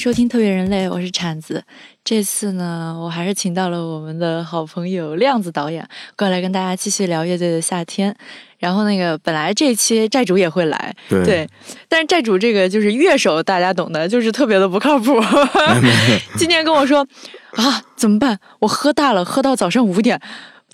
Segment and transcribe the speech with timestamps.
[0.00, 1.62] 收听特别人类，我是铲子。
[2.02, 5.86] 这次呢，我还是请到了我们的好朋友亮子导演
[6.16, 8.16] 过来跟大家继续聊乐队的夏天。
[8.58, 11.46] 然后那个本来这期债主也会来，对，
[11.86, 15.20] 但是债主这个就是乐手，大家懂的，就是特别的不靠谱。
[16.38, 17.06] 今天跟我说
[17.56, 18.38] 啊，怎么办？
[18.60, 20.18] 我喝大了，喝到早上五点。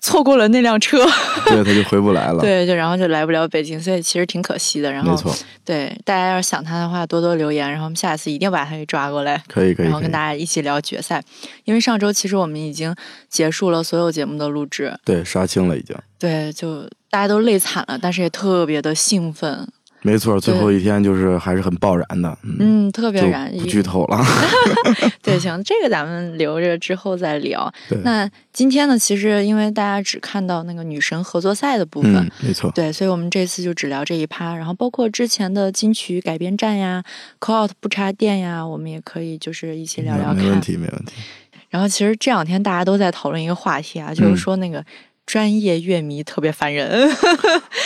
[0.07, 1.05] 错过了那辆车，
[1.45, 2.39] 对，他就回不来了。
[2.39, 4.89] 对，就然后就来不了北京，所以其实挺可惜的。
[4.89, 11.21] 然后，没错，对大家要是想他的话，多多留言，然后我们下一次一定把他给抓过来，可以可以，然后跟大家一起聊决赛。
[11.65, 12.95] 因为上周其实我们已经
[13.27, 15.93] 结束了所有节目的录制，对，杀青了已经。
[16.17, 19.67] 对，就大家都累惨了，但是也特别的兴奋。
[20.07, 24.23] 没错，最后一天就是还是很爆燃的，嗯，特别燃，不剧透了。
[25.21, 27.69] 对，行，这个咱们留着之后再聊。
[28.05, 37.03] 那今天呢，其实因为大家只看到那个女神合作赛的部分，没错，对，所以我们这次就只聊这一趴，然后包括之前的金曲改编站呀
[37.41, 40.37] ，Call Out 不插电呀，我们也可以就是一起聊聊看。
[40.37, 41.15] 没问题，没问题。
[41.69, 44.81] 然后其实这两天大家都在讨论一个话题啊，就是说那个。
[45.27, 47.05] 专业乐迷特别烦人，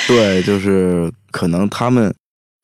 [0.07, 2.13] 对，就是可能他们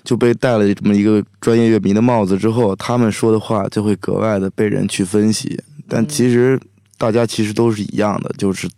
[0.04, 5.60] 就被戴了这么一个专业乐迷的帽子之后，他们说的话就会格外的被人去分析。
[5.88, 6.60] 但其实
[6.98, 8.70] 大家其实都是一样的，就是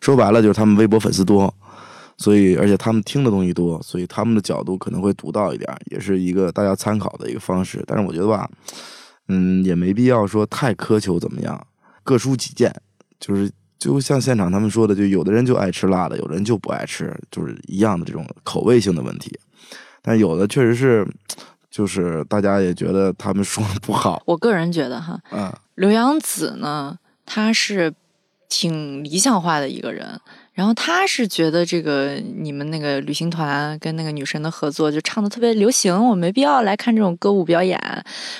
[0.00, 1.52] 说白了就是他们微博粉丝多，
[2.18, 7.82] 所以而且他们听的东西多，所以他们的角度可能会独到一点，也是一个大家参考的一个方式。
[7.86, 8.50] 但是我觉得吧，
[9.28, 11.66] 嗯，也没必要说太苛求怎么样，
[12.02, 12.74] 各抒己见，
[13.18, 13.50] 就是。
[13.86, 19.38] 就像现场他们说的，就有的人就爱吃辣的，有的人就不爱吃，就是一样的这种口味性的问题。
[20.02, 21.06] 但有的确实是，
[21.70, 24.20] 就是大家也觉得他们说的不好。
[24.26, 27.94] 我个人觉得哈，嗯，刘洋子呢，他是
[28.48, 30.20] 挺理想化的一个人。
[30.56, 37.78] 然后他是觉得这个你们那个旅行团跟那个女神的合作就唱的特别流行，我没必要来看这种歌舞表演。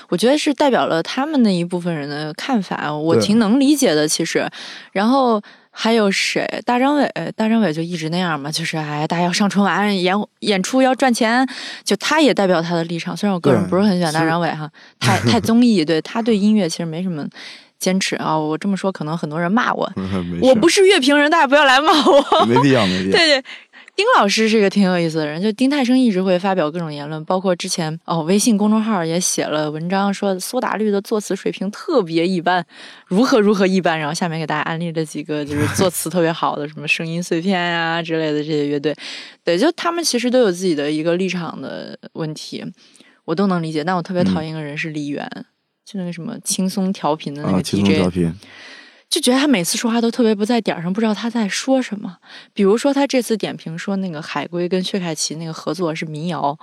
[0.08, 4.08] 我觉得是代表了他们那一部分人的看法，我挺能理解的。
[4.08, 4.48] 其实，
[4.92, 6.48] 然后还有谁？
[6.64, 11.46] 大张伟，大张伟就一直那样嘛，就是哎，大家要上春晚演演出要赚钱，
[11.84, 13.14] 就他也代表他的立场。
[13.14, 17.28] 虽然我个人不是很喜欢大张伟哈，太太综艺，对他对音乐其实没什么。
[17.78, 18.38] 坚持啊！
[18.38, 19.90] 我这么说可能很多人骂我，
[20.40, 22.46] 我不是乐评人，大家不要来骂我。
[22.46, 23.12] 没必要，没必要。
[23.16, 23.44] 对对，
[23.94, 32.64] 丁老师是一个挺有意思的人，就丁太升一直会发表各种言论，包括之前哦，微信公众号也写了文章，说苏打绿的作词水平特别一般，
[33.06, 33.98] 如何如何一般。
[33.98, 38.94] 然后下面给大家安利了几个就是作词特别好的，什么声音碎片呀之类的这些乐队。
[39.44, 42.64] 对，就他们其实都有自己的一个立场的问题，
[43.24, 43.82] 我都能理解。
[43.82, 45.26] 但我特别讨厌一个人是李源。
[45.86, 48.02] 就那个什么轻松调频的那个 DJ，
[49.08, 52.16] 就觉得他每次说话都特别不在点儿上，不知道他在说什么。
[52.52, 56.58] 比如说他这次点评说那个海龟跟薛凯琪那个合作是民谣，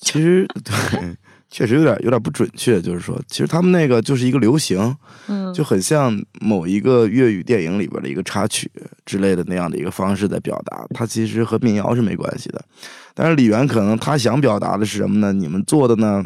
[0.00, 1.16] 其实 对，
[1.50, 2.80] 确实有点有点不准确。
[2.80, 4.96] 就是说，其实他们那个就是一个流行，
[5.26, 8.70] 嗯，就很像某一个粤语电影里边的一个插曲
[9.04, 10.86] 之类的那样的一个方式在表达。
[10.94, 12.64] 它其实和民谣是没关系的。
[13.12, 15.32] 但是李源可能他想表达的是什么呢？
[15.32, 16.24] 你们做的呢，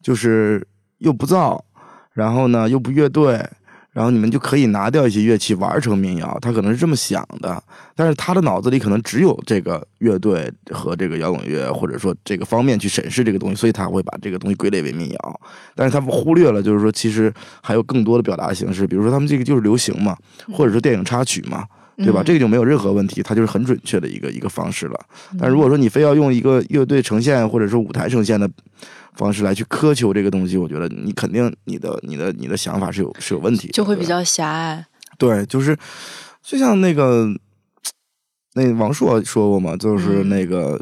[0.00, 0.64] 就是。
[0.98, 1.64] 又不造，
[2.12, 3.44] 然后呢又不乐队，
[3.92, 7.62] 然后你们就可以拿掉一些乐器玩成民谣，他可能是这么想的。
[7.96, 15.40] 但是他的脑子里可能只有这个乐队和这个摇滚乐，或者说这个方面去审视这个东西，所以他会把这个东西归类为民谣。
[15.74, 20.16] 但是他们忽略了，就是说其实还有更多的表达形式，比如说他们这个就是流行嘛，
[20.52, 21.64] 或者说电影插曲嘛，
[21.96, 22.22] 对吧？
[22.24, 25.00] 这个就没有任何问题，它就是很准确的一个一个方式了。
[25.40, 28.48] 但如果说你非要用一个乐队呈现，或者说舞台呈现的。
[29.18, 34.86] 方式来去苛求这个东西，我觉得你肯定你的你的你的想法是有是有问题，就会比较狭隘。
[35.18, 35.76] 对，就是
[36.40, 37.28] 就像那个
[38.54, 40.80] 那王朔说过嘛，就是那个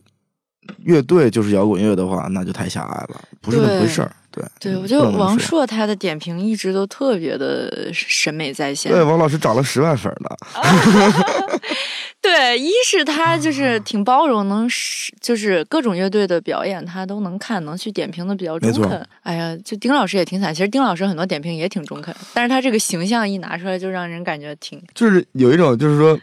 [0.84, 4.14] 乐队就是摇滚乐的话，那就太狭隘了，不是那么回事儿。
[4.36, 8.92] 对，对我觉得王朔他的点评一直都特别的审美在线。
[8.92, 10.36] 对，王老师涨了十万粉了。
[12.20, 19.06] 对，一是他就是挺包容，能是就是各种乐队的表演他都能看，能去点评的比较中肯。
[19.22, 26.18] 哎呀，就丁老师也挺惨，其实丁老师很多点评也挺中肯，但是他这个形象一拿出来，就让人感觉挺就是有一种就是说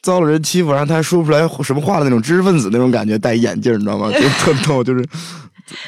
[0.00, 4.12] 遭了人欺负，然后他还说不出来什么话的那种知识分子那种感觉，戴眼镜你知道吗？
[4.12, 5.04] 就特逗，就是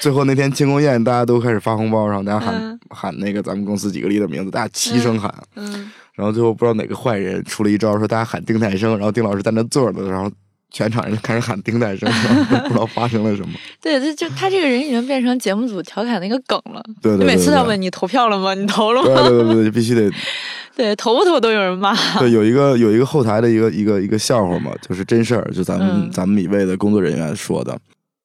[0.00, 5.32] 最后那天庆功宴，大家都开始发红包，然后大家喊喊那个咱们公司几个 leader 名字，大家齐声喊。
[5.56, 5.90] 嗯。
[6.14, 10.30] 然后最后不知道哪个坏人出了一招，说大家喊丁太生，然后丁老师在那坐着，然后
[10.70, 12.06] 全场人开始喊丁太升，
[12.64, 13.54] 不知道发生了什么。
[13.80, 16.82] 对，他就他这个人已经变成节目组调侃的一个梗了。
[17.00, 17.26] 对对对。
[17.26, 18.52] 每次要问你投票了吗？
[18.52, 19.22] 你投了吗？
[19.28, 20.10] 对对对对，必须得。
[20.76, 21.94] 对，投不投都有人骂。
[22.18, 27.78] 对，有一个有一个后台的一个一个一个笑话嘛，就是真事儿，就咱们咱们米未的工作人员说的，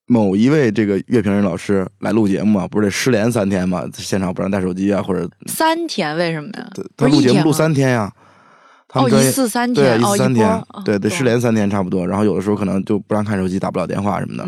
[0.08, 3.84] 某一位这个乐评人老师来录节目嘛，不是得失联三天嘛？
[3.94, 6.70] 现场不让带手机啊，或者三天为什么呀？
[6.96, 8.12] 他录节目录三天呀。
[8.94, 12.08] 哦，一次三天，对，一次三天，对，得失联三天差不多。
[12.08, 14.48] 然后有的时候可能就不让看手机，打不了电话什么的。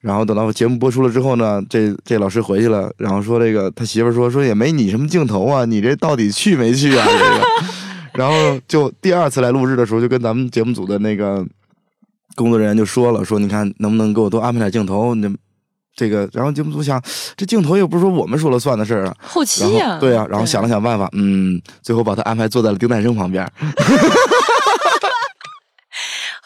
[0.00, 7.06] 然后等到节目播出了之后呢，这这老师回去了，然后说这个他媳妇说说也没你什么镜头啊，你这到底去没去啊？
[7.06, 7.46] 这个，
[8.18, 11.46] 然后就第二次来录制的时候，就跟咱们节目组的那个
[12.34, 15.14] 工作人员就说了，说你看能不能给我多安排点镜头？
[15.16, 15.30] 那
[15.94, 17.02] 这个，然后节目组想，
[17.36, 23.44] 这镜头又不是说我们说了算的事儿啊，后期呀，对呀，然后想了想办法，嗯，最后把他安排坐在了丁太升旁边，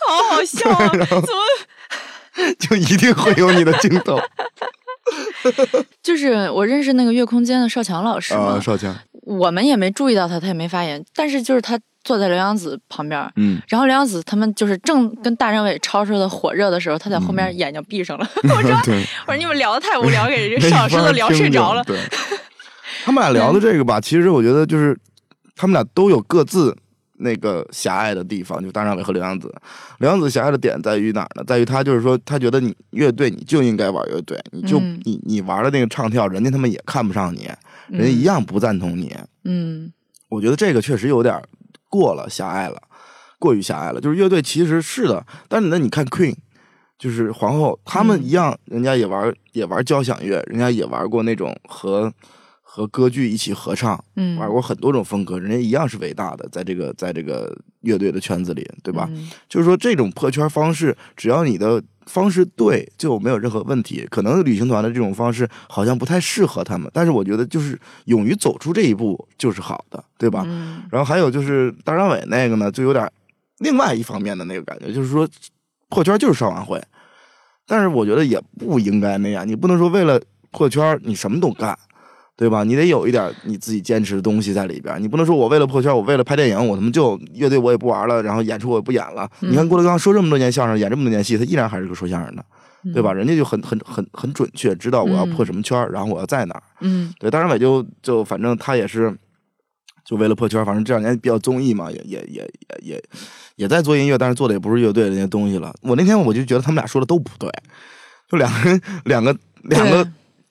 [0.06, 1.22] 好好笑啊， 怎么？
[2.58, 4.20] 就一定会有你的镜头，
[6.02, 18.70] 就是我认识那个月空间的邵强老师嘛，邵强，我们也没注意到他，他也没发言，但是就是他坐在刘洋子旁边，嗯，然后刘洋子他们就是正跟大张伟吵吵的火热的时候，他在后面眼睛闭上了， 我说
[19.26, 21.84] 我说你们聊的太无聊，给这邵老师都聊睡着了。
[21.84, 21.98] 对，
[23.04, 24.98] 他们俩聊的这个吧，其实我觉得就是
[25.54, 26.74] 他们俩都有各自。
[27.18, 29.50] 那个狭隘的地方，就大张伟和刘洋子。
[30.00, 31.42] 刘洋子狭隘的点在于哪儿呢？
[31.46, 37.48] 在于他就是说，他觉得你乐队你就应该玩乐队，你就你你玩的那个唱跳，人家他们也看不上你，
[37.88, 39.16] 人家一样不赞同你。
[39.44, 39.90] 嗯，
[40.28, 41.42] 我觉得这个确实有点
[41.88, 42.80] 过了，狭隘了，
[43.38, 44.00] 过于狭隘了。
[44.00, 46.34] 就是乐队其实是的，但是那你看 Queen，
[46.98, 52.12] 就是皇后，他们一样，人家也玩也玩交响乐，人家也玩过那种和。
[52.68, 57.50] 和歌剧一起合唱，嗯，玩过很多种风格，人家一样是伟大的，在这个在这个
[57.80, 59.08] 乐队的圈子里，对吧？
[59.48, 64.06] 就是说这种破圈方式，只要你的方式对，就没有任何问题。
[64.10, 70.44] 可能旅行团的这种方式好像不太适合他们，但是我觉得就是勇于走出这一步就是好的，对吧？
[70.90, 73.10] 然后还有就是大张伟那个呢，就有点
[73.58, 75.28] 另外一方面的那个感觉，就是说
[75.88, 76.82] 破圈就是上晚会，
[77.66, 80.20] 但是我觉得也不应该那样，你不能说为了
[80.50, 81.78] 破圈你什么都干。
[82.36, 82.62] 对吧？
[82.62, 89.26] 你得有一点你自己坚持的东西在里边，你不能说我为了破圈，我为了拍电影，我他妈就乐队我也不玩了，然后演出我也不演了。
[89.40, 92.44] 你看郭德纲说这么多年相声，演这么多年戏，他依然还是个说相声的，
[92.92, 93.10] 对吧？
[93.10, 96.62] 人家就很很很很准确，知道我要破什么圈，然后我要在哪儿。
[96.82, 99.16] 嗯，对，大张伟就就反正他也是，
[100.04, 103.02] 就为了破圈，反正这两年比较综艺嘛，也也也也也
[103.56, 105.74] 也在做音乐，但是做的也不是乐队的那些东西了。
[105.80, 107.50] 我那天我就觉得他们俩说的都不对，
[108.30, 110.06] 就两个人两个两个。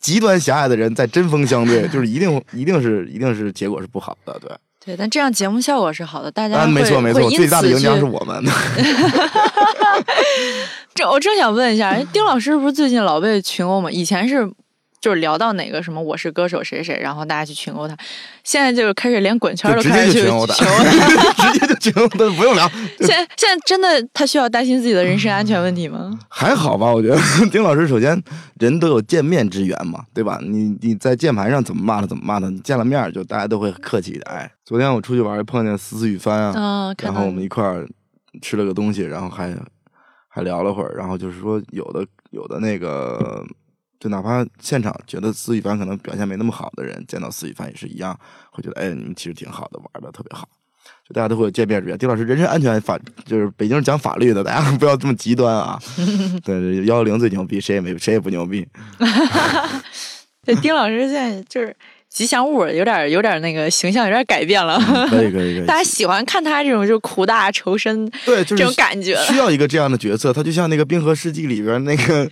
[0.05, 4.51] 极端狭隘的人在针锋相对， 就是一定一定是一定是结果是不好的，对。
[4.85, 8.39] 对，但这样节目效果是好的，大家没错没错，最大的赢家是我们。
[10.93, 13.89] 这我正想问一下，丁老师不是最近老被群殴吗？
[13.89, 14.47] 以前是。
[15.05, 17.95] 就是聊到哪个什么我是歌手谁谁，然后大家去群殴他。
[18.43, 22.67] 现在就是开始连滚圈都开始去群殴 他，直接就群殴他，不用聊。
[22.97, 26.19] 现在现在真的他需要担心自己的人身安全问题吗？
[26.27, 27.17] 还好吧，我觉得
[27.51, 28.19] 丁老师首先
[28.59, 30.39] 人都有见面之缘嘛，对吧？
[30.41, 34.23] 你你在键盘上怎么骂他怎么骂他，你见了面就大家都会客气一点。
[34.25, 37.87] 哎，昨天我出去玩碰见思思雨帆啊，然后我们一块儿
[38.41, 39.55] 吃了个东西，然后还
[40.27, 43.45] 还聊了会儿，然后就是说有的有的那个。
[43.99, 48.17] 就哪怕现场觉得司雨凡可能表现没那么好的人，见到司雨凡也是一样，
[48.51, 50.47] 会觉得哎，你们其实挺好的，玩的特别好。
[51.07, 51.97] 就大家都会有见面之缘。
[51.97, 55.79] 丁老师人身安全法就是北京是讲法律的，大家 不要这么极端啊。
[56.43, 58.67] 对，幺幺零最牛逼，谁也没谁也不牛逼。
[60.43, 61.75] 对，丁老师现在就是。
[62.15, 64.79] 吉祥物有点有点那个形象有点改变了，
[65.11, 65.65] 可以可以可以。
[65.65, 69.17] 大家喜欢看他这种就苦大仇深，对，就是这种感觉。
[69.25, 72.25] 需要一个这样的角色，他就像那个《冰河世纪》里边那个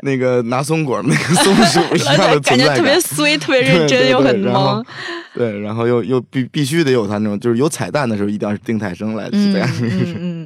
[0.00, 4.84] 那个拿松果那个松鼠 一样的感觉，特别 衰，特别认真又很萌。
[5.34, 9.70] 对，然后又又必必须得有他那种，就是有彩蛋的时候，一定要是丁太升来这样。
[9.80, 10.37] 嗯嗯。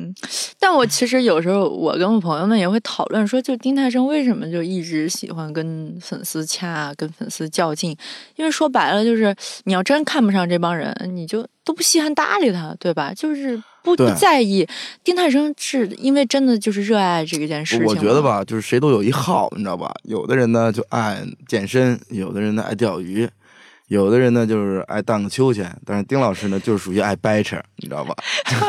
[0.59, 7.97] 但我其实有时候，我跟我朋友们也会讨论说，就丁太升为什么就一直喜欢跟粉丝掐，跟粉丝较劲？
[8.37, 13.13] 因为说白了，就是你要真看不上这帮人，你就都不稀罕搭理他，对吧？
[13.15, 14.67] 就是不不在意。
[15.03, 17.87] 丁太升是因为真的就是热爱这件事情。
[17.87, 19.93] 我觉得吧，就是谁都有一号，你知道吧？
[20.05, 23.29] 有的人呢就爱健身，有的人呢爱钓鱼。
[23.89, 28.15] 有的人呢，就是爱荡个秋千，但是丁老师呢，就是属于爱掰扯，你知道吧？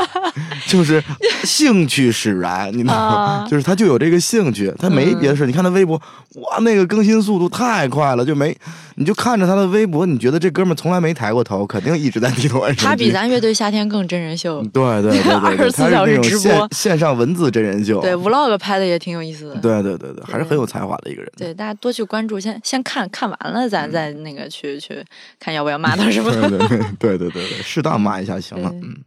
[0.67, 1.01] 就是
[1.43, 3.47] 兴趣使然，你知道吗？
[3.49, 5.45] 就是他就有这个兴趣，他没别的事。
[5.45, 5.95] 你看他微博，
[6.35, 8.57] 哇，那个更新速度太快了，就没，
[8.95, 12.85] 你就看着他的微博，你觉得这哥们从来没抬过头，肯定一直在低头玩手机。
[12.85, 19.55] 他比咱乐队夏天更真人秀，对对对， 二十四小时直播，线上文字真人秀，对 vlog 拍的也挺有意思的。
[19.55, 21.31] 对对对对，还是很有才华的一个人。
[21.37, 25.02] 对，大家多去关注，先先看看完了，咱再那个去去。
[25.39, 26.31] 看要不要骂他什么？
[26.99, 28.69] 对对对对，适当骂一下行了。
[28.71, 29.03] 嗯，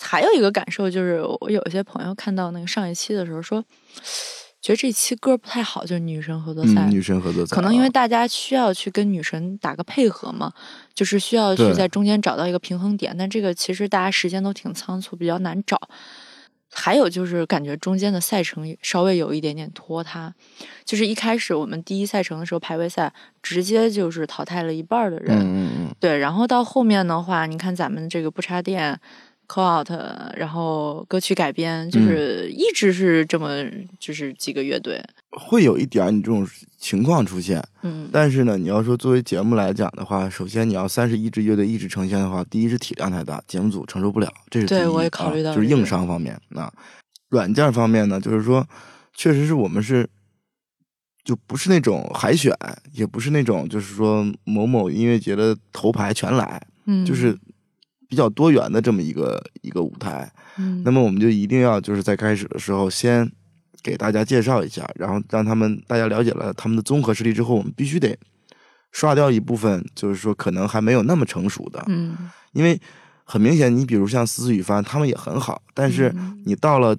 [0.00, 3.64] 还有一个感受就是，我有一些朋友看到那个上一期的时候说，
[4.60, 6.86] 觉得这期歌不太好，就是女神合作赛。
[6.90, 10.52] 女神合作赛，可能因为大家需要去跟女神打个配合嘛，
[10.94, 13.16] 就是需要去在中间找到一个平衡点。
[13.16, 15.80] 但这个其实大家时间都挺仓促，比较难找。
[16.72, 20.32] 还有就是感觉中间的赛程稍微有一点点拖沓，
[20.84, 23.12] 就是一开始我们第一赛程的时候排位赛，
[23.42, 25.36] 直接就是淘汰了一半的人。
[25.36, 25.94] 嗯嗯嗯。
[25.98, 28.98] 对，然后到后面的话，你看咱们这个不插电。
[29.52, 29.90] call out，
[30.36, 33.48] 然后歌曲改编，就是一直是这么，
[33.98, 36.46] 就是几个乐队会有一点你这种
[36.78, 46.72] 情况出现，嗯，但是呢，你要说作为节目来讲的话，首先你要三十一支乐队一直呈现的话，第一是体量太大，节目组承受不了，这是对我也考虑到，就是硬伤方面啊。
[47.28, 48.66] 软件方面呢，就是说，
[49.14, 50.08] 确实是我们是
[51.24, 52.52] 就不是那种海选，
[52.92, 57.38] 也不是那种就是说某某音乐节的头牌全来，嗯，就是。
[58.08, 63.30] 比较多元的这么一个一个舞台，嗯，那么我们就一定要就是在开始的时候先
[63.82, 68.16] 给大家介绍一下，然后让他们大家了解了他们的综合实力之后，我们必须得
[68.92, 72.80] 刷掉一部分，就是说可能还没有那么成熟的，嗯，因为
[73.24, 76.96] 很明显，你比如像思思雨帆，他们也很好，但是你到了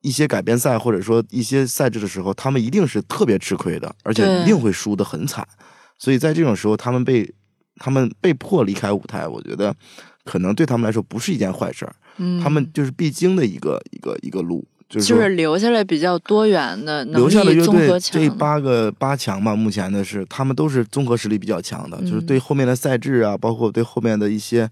[0.00, 5.46] 一些改编赛或者说一些赛制的时候，他们一定是特别吃亏的，而且一定会输的很惨，
[5.98, 7.32] 所以在这种时候，他们被
[7.76, 9.74] 他们被迫离开舞台，我觉得。
[10.24, 11.92] 可能对他们来说不是一件坏事儿，
[12.40, 24.70] 他们就是必经的一个一个一个路，就是就是留下来比较多元的留下的乐队这八个八强吧，目前的是他们都是综合实力比较强的，就是对后面的赛制啊，包括对后面的一些，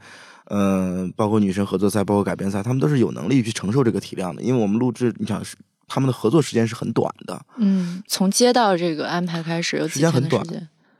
[0.50, 5.56] 嗯，包括女生合作赛，包括改编赛，他们都是有能力去承受这个体量的，因为我们录制，你想是
[5.88, 10.44] 他们的合作时间是很短的，嗯，从接到这个安排开始，有时间很短，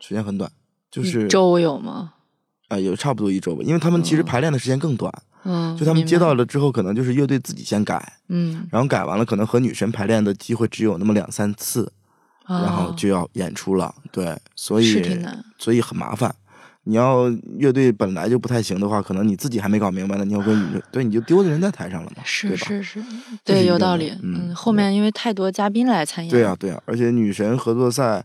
[0.01, 0.51] 时间很短，
[0.91, 2.15] 就是周有吗？
[2.69, 5.30] 啊，有差不多一周吧，因为他们其实排练的时间更短，嗯，
[5.79, 11.91] 就他们接到了之后，可能就是乐队自己先改，嗯，然后改完了，可能和女神排练的机会只有那么两三次，
[12.47, 15.03] 然后就要演出了，对，所以
[15.59, 16.35] 所以很麻烦。
[16.85, 17.29] 你要
[17.59, 23.03] 乐队本来就不太行的话，可能你自己还没搞明白呢，你要跟女 对，你就丢的人在台上了嘛，是是是，
[23.45, 24.13] 对，有道理。
[24.23, 28.25] 嗯，后面因为太多嘉宾来参演，对呀对呀，而且女神合作赛，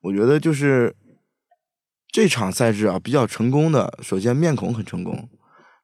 [0.00, 0.94] 我觉得就是。
[2.10, 5.28] 这场赛制啊，比较成功的，首先面孔很成功，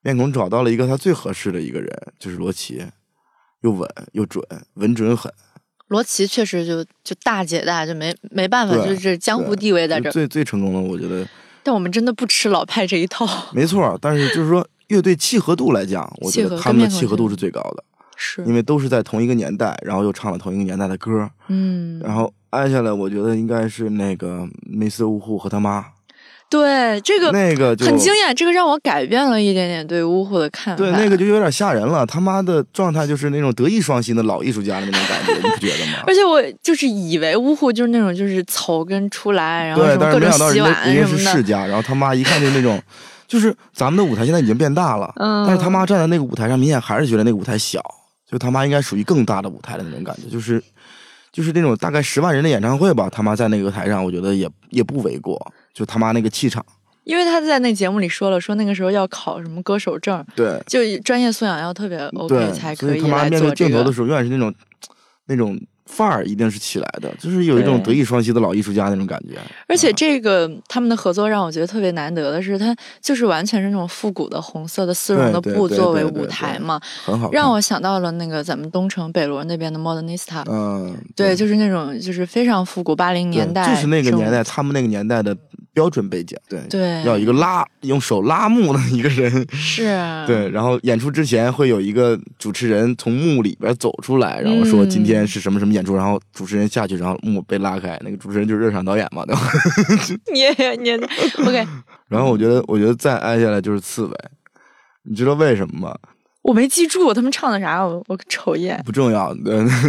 [0.05, 2.85] 面孔找到了一个他最合适的一个人，就是罗琦，
[3.63, 4.45] 又稳又准，
[4.75, 5.33] 稳准狠。
[5.89, 11.27] 罗琦确实就就大姐大，就没没办法，就是江湖地位在这最最成功的，我觉得。
[11.63, 13.27] 但我们真的不吃老派这一套。
[13.55, 17.83] 没错，但是就是说 乐队契合度来讲，我觉得他们的契合度是最高的，
[18.17, 25.87] 是因为都是在同一个年代，然后又唱了同一个年代的歌，嗯，然后挨下来，我觉得应该是那个梅斯呜呼和他妈。
[26.51, 30.83] 对这个那个很惊艳，这个让我改变了一点点对呜呼的看法。
[30.83, 32.07] 对，那个就有点吓人了。
[32.07, 36.05] 他妈的状态就是那种德艺双馨的老艺术家的那种感觉，你不觉得吗？
[36.07, 41.33] 而且我就是以为呜呼就是那种就是草根出来，然后什么各种洗碗什么的。
[41.33, 42.81] 世家，然后他妈一看就那种，
[43.27, 47.81] 就是咱们的舞台现在已经变大了，嗯，但是他妈站在那个舞台上，明显还是觉得那个舞台小，
[48.31, 50.63] 就他妈应该属于更大的舞台的那种感觉，就是
[51.33, 55.41] 就是那种大概十万人的演唱会吧，他妈在那个台上，我觉得也也不为过，
[55.75, 56.65] 就他妈那个气场。
[57.03, 63.51] 因为他在那节目里说了，说那个时候要考什么歌手证，对，就专业素养要特别 OK 才可以他妈面对。
[63.53, 64.55] 镜头的时候，永远是那种
[65.27, 65.61] 那种。
[65.87, 69.39] 范儿一定是起来的，就是有一种德艺双馨的老艺术家那种感觉。
[69.69, 80.43] 而且这个他们的合作让我觉得特别难得的是，他就是完全是那种复古的红色的丝绒的布作为舞台嘛，很好，让我想到了那个咱们东城北锣那边的 Modernista。
[80.51, 85.37] 嗯，对，就是那种就是非常复古八零年代，就是那个年代，他们那个年代的
[85.75, 86.39] 标准背景。
[86.49, 89.83] 对对，要一个拉用手拉幕的一个人，是，
[90.27, 95.75] 对，然后演出之前会有一个主持人从幕里边走出来，然后说今天是什么什么。
[95.75, 99.41] 演出，然后主持人下去，然后幕被拉开，那个主持人就是热场导演嘛，对吧？
[100.33, 100.45] 你
[100.81, 100.93] 你，
[101.45, 101.67] OK。
[102.07, 104.17] 然后我觉得，我觉得再挨下来就是刺猬，
[105.03, 105.97] 你知道为什么吗？
[106.43, 108.81] 我没记住他们唱的啥，我我瞅一眼。
[108.87, 109.35] 不重要，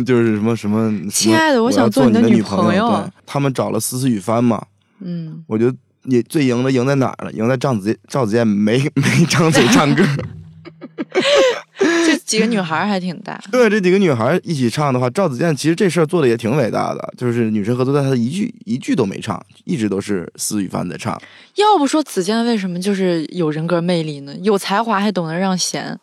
[0.07, 0.91] 就是什么什么。
[1.11, 3.07] 亲爱的，我想做你的女朋友。
[3.27, 4.65] 他们找了思思雨帆嘛？
[4.99, 5.43] 嗯。
[5.47, 7.31] 我觉得你最赢的赢在哪儿了？
[7.31, 10.03] 赢在赵子赵子健没没张嘴唱歌。
[11.77, 13.39] 这几个女孩还挺大。
[13.51, 21.19] 对，这几个女孩一起唱的话，赵子健其实这事儿做的也挺伟大的，就是女神合作，但他一句一句都没唱，一直都是思雨帆在唱。
[21.55, 24.35] 要不说子健为什么就是有人格魅力呢？
[24.41, 25.97] 有才华还懂得让贤。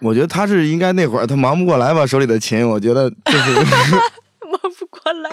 [0.00, 3.52] 我觉得他是应该那会儿他忙不过来吧，手里的琴，我觉得就是
[4.50, 5.30] 忙不过来。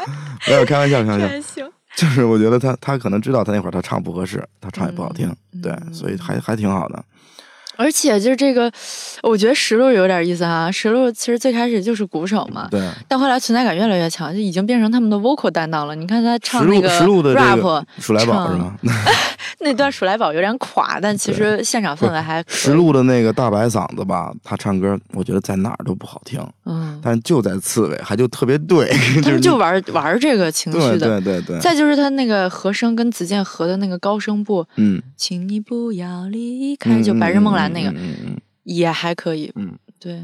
[0.47, 1.70] 没有开玩笑，开玩笑。
[1.97, 7.03] 就是我觉得他他可能知道他那会儿他唱不合适，他唱也不好听，对，所以还还挺好的。
[7.75, 8.71] 而且就是这个，
[9.23, 10.69] 我觉得石路有点意思啊。
[10.71, 15.95] 石路其实最开始就是鼓手嘛，对，但后来存在感越来越强，就已经变成他们的 vocal 担当了。
[15.95, 16.87] 你看他唱那个
[17.33, 18.75] rap，鼠来宝是吗？
[19.63, 22.43] 那段鼠来宝有点垮，但其实现场氛围还。
[22.47, 28.87] 石路的那个大白嗓子吧，他唱歌我觉得在哪儿都不好听，嗯，但就在刺猬还就特别对，
[29.21, 31.59] 他们就玩玩这个情绪的，对对对。
[31.59, 40.21] 再就是他那个和声跟子健合的那个高声部，嗯，请你不要离开，就白日梦蓝那个，嗯嗯，也还可以，嗯，对。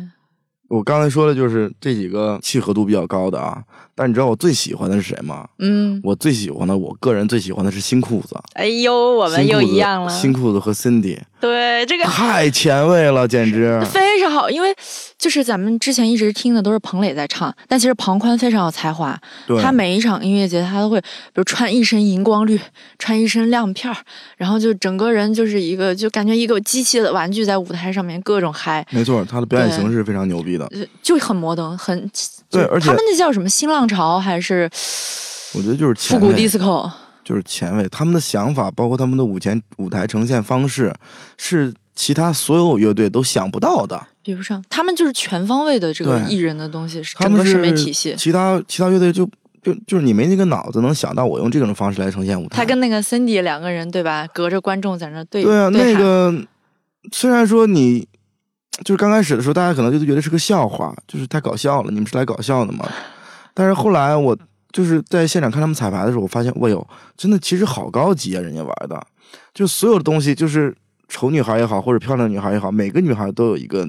[0.70, 3.64] 我刚才说的就是这几个契合度比较高的啊。
[3.98, 5.48] 但你知道我最喜欢的是谁吗？
[5.58, 8.38] 嗯，我最喜欢的，我个人最喜欢的是新裤子。
[8.54, 10.10] 哎呦，我们又一样了。
[10.10, 14.52] 新裤子和 Cindy，对这个太前卫了，简直非常好。
[14.52, 14.72] 因为
[15.18, 19.20] 就是咱们之前一直听的都是彭磊在唱，但其实庞宽非常有才华。
[19.60, 22.60] 他每一场音乐节，他都会比如穿一身荧光绿，
[23.00, 23.98] 穿一身亮片儿，
[24.38, 28.86] 然后就整个人就是一个就感觉一个机器的玩具在舞台上面各种嗨。
[28.92, 30.70] 没错，他的表演形式非常牛逼的，
[31.02, 32.10] 就很摩登，很
[32.50, 33.88] 对，而且他们那叫什么新浪。
[33.88, 34.70] 潮还是，
[35.54, 36.92] 我觉得就是复古 disco，
[37.24, 37.88] 就是前卫。
[37.90, 40.94] 他们的想法，包括他们的舞前舞台呈现方式，
[41.38, 44.08] 是其他所有乐队都想不到的。
[44.22, 48.14] 比不上，他们就是全方位的这个艺人的东西，是整个审美体系。
[48.18, 49.26] 其他其他乐队就
[49.64, 52.58] 就就是你没那个脑子能想到我用这种方式来呈现舞台。
[52.58, 54.28] 他跟那个 Cindy 两个人对吧？
[54.34, 56.34] 隔着观众在那对对啊，那个
[57.14, 58.06] 虽然说你
[58.84, 61.92] 就是刚开始的时候，大家可能就觉得是个笑话，就是太搞笑了。
[61.92, 62.88] 你们是来搞笑的吗？
[63.54, 64.38] 但是后来我
[64.72, 68.42] 就是在现场看他们彩排的时候，我发现，哇哟，真的其实好高级啊！
[68.42, 69.02] 人家玩的，
[69.54, 70.76] 就所有的东西，就是
[71.08, 73.88] 丑女孩也好，或者漂亮女孩也好，每个女孩都有一个，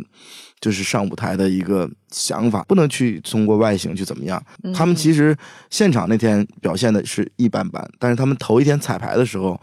[0.59, 4.43] 就是上舞台的一个想法，不能去通过外形去怎么样。
[4.75, 5.37] 他们其实
[5.69, 9.61] 现场那天表现的是一般般，但是他们头一天彩排的时候。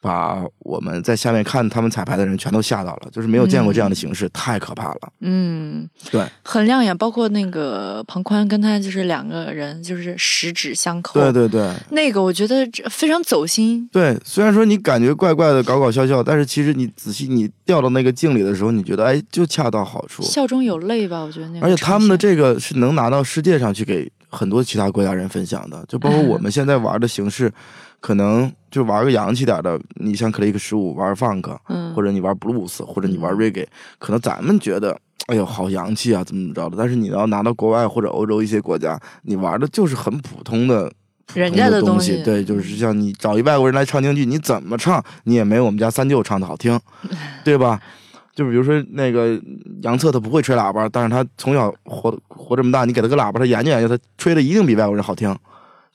[0.00, 5.12] 把我们在下面看他们彩排的人全都吓到了，就是没有见过这样的形式，太可怕了。
[5.20, 6.96] 嗯，对，很亮眼。
[6.96, 11.18] 包括那个庞宽跟他就是两个人，就是十指相扣。
[11.18, 13.88] 对对对，那个我觉得非常走心。
[13.92, 20.22] 对，虽然说你感觉怪怪的、搞搞笑笑，但是其实你仔细你掉到那个镜里的时候，你觉得哎，就恰到好处。
[20.22, 21.20] 笑中有泪吧？
[21.20, 21.60] 我觉得那。
[21.60, 27.52] 而且他们的这个是能拿到世界上去给很多其他国家人分享的，就包括我们 现在玩的形式。
[28.00, 33.66] 可能就玩个洋气点的，你像 Click 十五玩 Funk，嗯，或者你玩 Blues，或者你玩 Reggae，
[33.98, 36.76] 可能咱们觉得，哎呦，好洋气啊，怎么怎么着的。
[36.76, 40.92] 但是你要拿到国外或者欧洲一些国家，你玩的就是很普通的，
[41.34, 42.22] 人家的东西。
[42.22, 46.78] 对，就是像你找一外国人来唱京剧，你怎么唱，你也没有我们家三舅唱的好听，
[47.44, 47.80] 对吧？
[48.34, 49.40] 就比如说那个
[49.80, 55.34] 杨策，他不会吹喇叭，但是他从小活活这么大，你给他个喇叭，他研究研究，他吹的一定比外国人好听。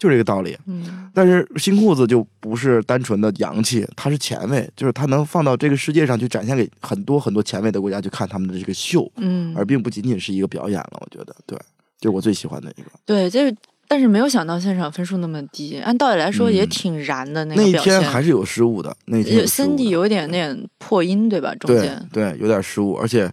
[0.02, 11.00] 就这个道理，嗯，但是新裤子就不是单纯的洋气，它是前卫，就是它能放到这个世界上去展现给很多很多前卫的国家去看他们的这个秀，嗯，而并不仅仅是一个表演了。
[11.02, 11.56] 我觉得，对，
[12.00, 12.88] 就是我最喜欢的一个。
[13.06, 13.56] 对，就是，
[13.88, 17.46] 但是没有想到现场分数那么低，按道理来说也挺燃的。
[17.46, 21.54] 那那一天还是有失误的，那天森迪有点那点破音，对吧？
[21.60, 23.32] 中间对，有点失误，而且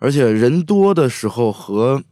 [0.00, 2.02] 而且人多的时候和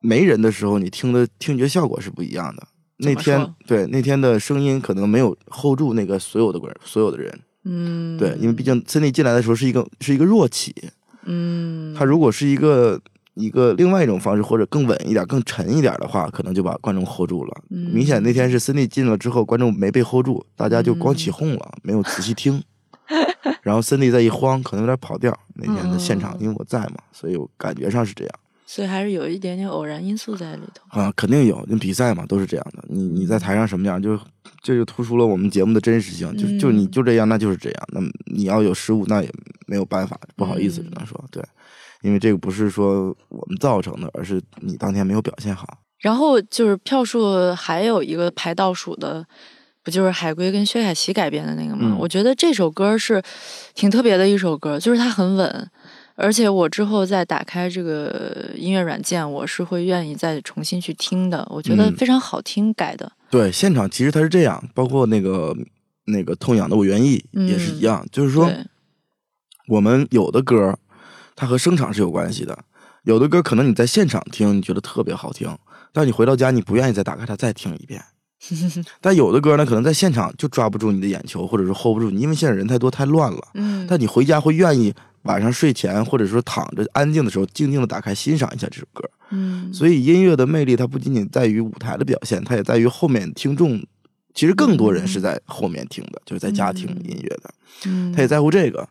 [0.00, 2.62] 没人的时候，你听的听觉效果是不一样的。
[3.02, 10.74] 那天对那天的声音可能没有 hold 住那个所有的人，所有的人，嗯，对，因为毕竟森 y 进来的时候是一个是一个弱起，
[11.24, 13.00] 嗯，他如果是一个
[13.34, 17.62] 一个另外一种方式或者更稳一点、更沉一点的话，可能就把观众 hold 住了。
[17.68, 22.62] 明显那天是森 y 进了之后，观众没被 hold 住，大家就光起哄了， 没有仔细听，
[23.62, 25.36] 然后森 y 再一慌，可能有点跑调。
[25.54, 28.34] 那天的现场因为我在嘛，所以我感觉上是这样。
[28.74, 32.82] 所以还是有一点点偶然因素在里头啊，肯定有，那比赛嘛都是这样的。
[32.88, 34.18] 你你在台上什么样，就
[34.62, 36.34] 这就突出了我们节目的真实性。
[36.38, 37.88] 就就你就这样，那就是这样。
[37.88, 38.00] 那
[38.34, 39.30] 你要有失误，那也
[39.66, 41.44] 没有办法，不好意思，只能说对，
[42.00, 45.68] 因为这个不是说我们造成的，而是你当天没有表现好。
[46.00, 49.22] 然后就是票数还有一个排倒数的，
[49.84, 51.94] 不就是海龟跟薛凯琪改编的那个吗？
[52.00, 53.22] 我觉得这首歌是
[53.74, 55.70] 挺特别的一首歌，就是它很稳。
[56.14, 61.46] 而且我之后再打开这个音乐软件，我是会愿意再重新去听的。
[61.50, 63.10] 我觉得非常好听，改的。
[63.30, 65.56] 对，现场其实它是这样，包括那个
[66.04, 68.50] 那个痛痒的我愿意也是一样，就是说，
[69.68, 70.78] 我们有的歌
[71.34, 72.58] 它和声场是有关系的，
[73.04, 75.56] 有的歌可能你在现场听你觉得特别好听，
[75.94, 78.02] 但你回到家你不愿意再打开它再听一遍。
[79.00, 83.48] 但有的歌呢，可能在现场就抓不住你的眼球，或者是 hold 不住你，因为现场人太多太乱了。
[83.54, 83.86] 嗯。
[83.88, 84.94] 但你回家会愿意。
[85.22, 89.08] 晚上睡前，或者说躺着安静的时候，静静的打开欣赏一下这首歌。
[89.30, 93.82] 嗯，所以音乐的魅力，它不仅仅在于舞台的表现，它也在于后面听众。
[94.34, 97.54] 其实更多人是在后面听的，就是在家听音乐的。
[97.86, 98.88] 嗯，他也在乎这个。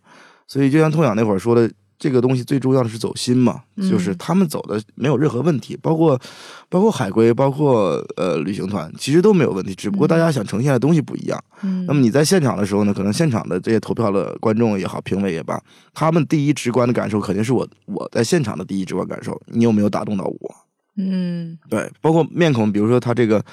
[0.47, 1.71] 所以就像痛痒那会儿说的。
[2.01, 6.19] 这个东西最重要的是走心嘛，就是他们走的没有任何问题，包括
[6.67, 11.39] 包括海归，包括呃旅行团，其实都没有问题，只不过大家想呈现的东西不一样。
[11.61, 15.61] 嗯，那么你在现场的时候呢，可能现场的这些投票的观众也好，评委也罢，
[15.93, 20.55] 他们第一直观的感受肯定是我我在现场的第一直观感受，你有没有打动到我？
[20.97, 23.39] 嗯，对，包括面孔，比如说他这个《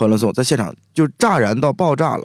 [0.00, 2.24] 欢乐颂》在现场就炸燃到爆炸了，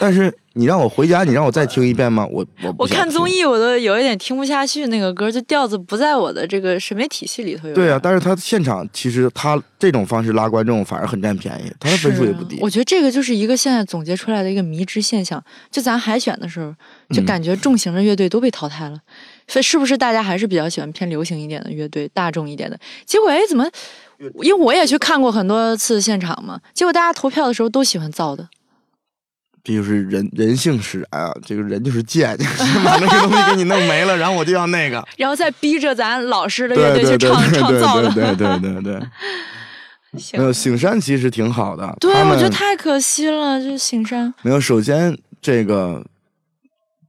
[0.00, 0.34] 但是。
[0.56, 2.24] 你让我回家，你让我再听一遍吗？
[2.30, 7.68] 我我我看综艺，我都有一点听不下去那个歌，就调子不在我的这个审美体系里头。
[7.74, 12.56] 对啊，但是他现场其实他这种方式拉观众反而很占便宜，他的分数也不低。
[12.60, 15.42] 我觉得这个就是一个现在总结出来的一个迷之现象。
[15.72, 16.72] 就咱海选的时候，
[17.10, 18.96] 就感觉重型的乐队都被淘汰了，
[19.48, 22.78] 所以是不是大家还是比较喜欢偏流行一点的乐队，大众一点的？
[23.04, 23.68] 结果哎，怎么？
[24.42, 28.48] 因为我也去看过很多次现场嘛，结果大家投票的时候都喜欢造的。
[29.62, 31.34] 这就是人人性使然啊！
[31.42, 32.36] 这个人就是贱，
[32.84, 39.00] 把那个东西给你弄没了，然后我就要那个， 然后再逼着咱老师的乐队去唱唱造的，对对对对。
[40.38, 44.32] 没有醒山其实挺好的，对我觉得太可惜了，就醒山。
[44.42, 46.04] 没有，首先这个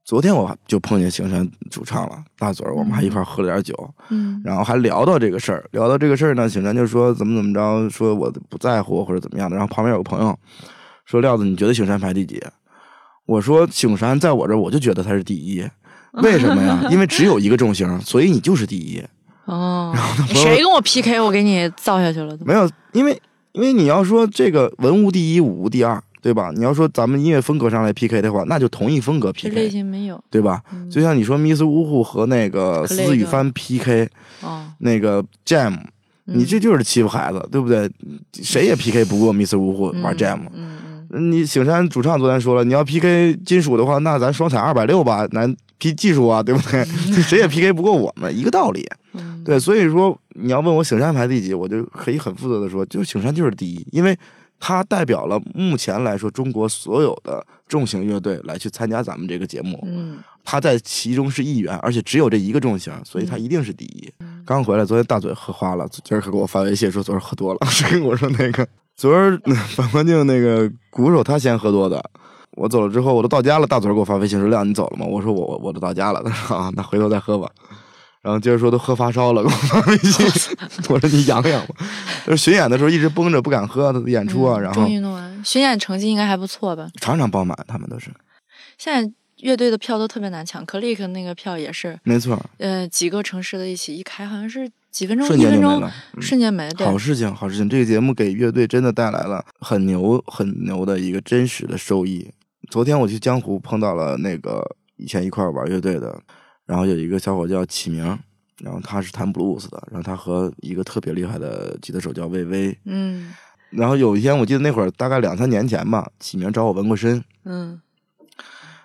[0.05, 3.73] 昨天我就碰见醒山主唱了，大嘴儿，我们还一块喝了点酒，
[4.09, 10.37] 嗯，然后还聊到这个事儿，聊到这个事儿呢，醒山就说怎么怎么着，说我不在乎或者怎么样的，然后旁边有个朋友。
[11.05, 12.39] 说料子，你觉得醒山排第几？
[13.25, 15.67] 我说醒山在我这儿，我就觉得他是第一。
[16.21, 16.87] 为什么呀？
[16.91, 19.03] 因为只有一个重型，所以你就是第一。
[19.45, 19.91] 哦，
[20.29, 22.37] 谁跟我 PK，我给你造下去了。
[22.45, 23.19] 没有，因为
[23.53, 26.51] 因为你要说这个文无第一，武无第二，对吧？
[26.55, 29.53] 你要说咱们音乐风格上来 PK 的话，那就同一风格 PK。
[29.53, 30.59] 类型没有，对吧？
[30.89, 34.09] 就像你说 Miss 呜呼和那个思雨帆 PK，
[34.41, 35.77] 哦，那个 Jam，
[36.23, 37.87] 你这就是欺负孩子，对不对？
[38.41, 40.39] 谁也 PK 不过 Miss 呜呼玩 Jam。
[40.51, 40.79] 嗯。
[41.29, 46.83] 你醒山主唱昨天说了，你要 PK 金属的话，那咱双踩二百六吧，咱 P 技术啊，对不对？
[47.21, 48.83] 谁也 PK 不过我们，一个道理。
[49.45, 54.17] 对，所以说你要问我醒山排第几，我就可以很负责的说，就是醒山就是第一，因为
[54.67, 59.79] 它代表了目前来说中国所有的重型乐队来去参加咱们这个节目。
[59.85, 64.11] 嗯，他在其中是一员，而且只有这一个重型，所以他一定是第一。
[64.43, 67.59] 刚回来，昨天大嘴喝花了，今儿可给我发微信说昨儿喝多了，
[67.91, 68.67] 跟我说那个。
[68.95, 69.39] 昨儿
[69.75, 72.03] 反光镜那个鼓手他先喝多的，
[72.53, 75.05] 我走了之后我都到家了，大嘴给我发微信说亮你走了吗？
[75.05, 77.47] 我说我我我都到家了，他说啊那回头再喝吧，
[78.25, 80.25] 然后接着说都喝发烧了，给我发微信，
[80.89, 81.75] 我说你养养吧。
[82.25, 86.89] 就是巡演的时候一直绷着不敢喝，演出啊，然后终于弄完，巡演成绩应该还不错吧？
[86.99, 88.09] 场场爆满，他们都是。
[88.79, 92.43] 现在乐队的票都特别难抢，Click 那个票也是，没错。
[92.57, 94.67] 呃，几个城市的一起一开，好像是。
[94.95, 96.85] 几分钟，瞬间就没了，瞬间没了。
[96.85, 97.67] 好事情，好事情。
[97.69, 102.31] 这个节目给乐队真的带来了很牛、很牛的一个真实的收益。
[102.69, 106.17] 昨天我去江湖碰到了那个以前一块玩乐队的，
[106.65, 108.03] 然后有一个小伙叫启明，
[108.59, 112.77] 然后他是弹布鲁斯的，然后他和一个特别厉害的吉他手叫魏巍。
[112.85, 113.33] 嗯。
[113.71, 117.23] 然后有一天，我记得那会儿大概两三年前吧，启明找我纹过身。
[117.43, 117.81] 嗯。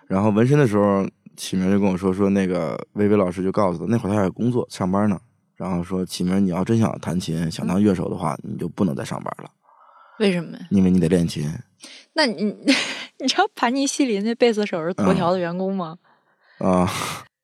[0.06, 5.20] 然后纹身的时候，启明就跟我说说那个魏巍老师就告诉他，那会儿他在工作上班呢。
[5.56, 9.50] 然后说启明，你要真想弹琴，想当乐手的话，你就不能再上班了。
[10.18, 10.58] 为什么？
[10.70, 11.46] 因为你得练琴。
[12.14, 12.44] 那你
[13.20, 15.98] 你知道盘尼西林那贝斯手是头条的员工吗？
[16.58, 16.90] 啊！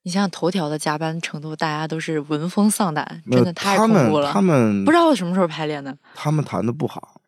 [0.06, 4.32] 你像头条的加班程度，大家都是闻风丧胆，真的太恐怖了。
[4.32, 5.98] 他们不知道什么时候排练的。
[6.14, 7.20] 他们弹的不好。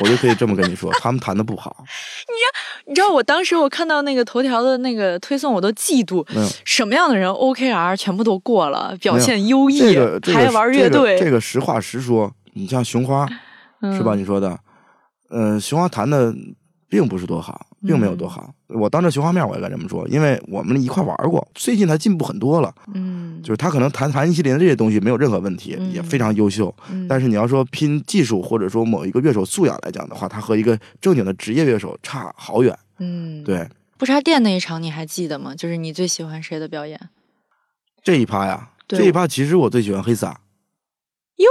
[0.00, 1.76] 我就可以这么跟你说，他们弹的不好。
[2.26, 6.26] 你知道，你知道，我当时我看到那个头条的那个推送，我都嫉妒。
[6.64, 9.96] 什么样的人 OKR 全部都过了，表现优异，
[10.34, 11.16] 还玩乐队。
[11.16, 13.24] 这个实话实说，你像熊花，
[13.82, 14.16] 是吧？
[14.16, 14.58] 你说的，
[15.30, 16.34] 嗯，熊花弹的
[16.88, 17.68] 并不是多好。
[17.84, 22.72] 并没有多好，我当着熊花面我也敢这么说，因为我们一块玩过，最近他进步很多了。
[22.94, 26.74] 嗯，就是他可能弹弹尼西林这些东西没有任何问题，也非常优秀。
[27.08, 32.78] 但是你要说拼技术或者说某一个乐手素养来讲的话，他和一个正经的职业乐手差好远。
[32.98, 33.68] 嗯，对。
[33.98, 35.54] 不插电那一场你还记得吗？
[35.54, 36.98] 就是你最喜欢谁的表演？
[38.02, 40.40] 这一趴呀，这一趴其实我最喜欢黑撒。
[41.36, 41.46] 哟，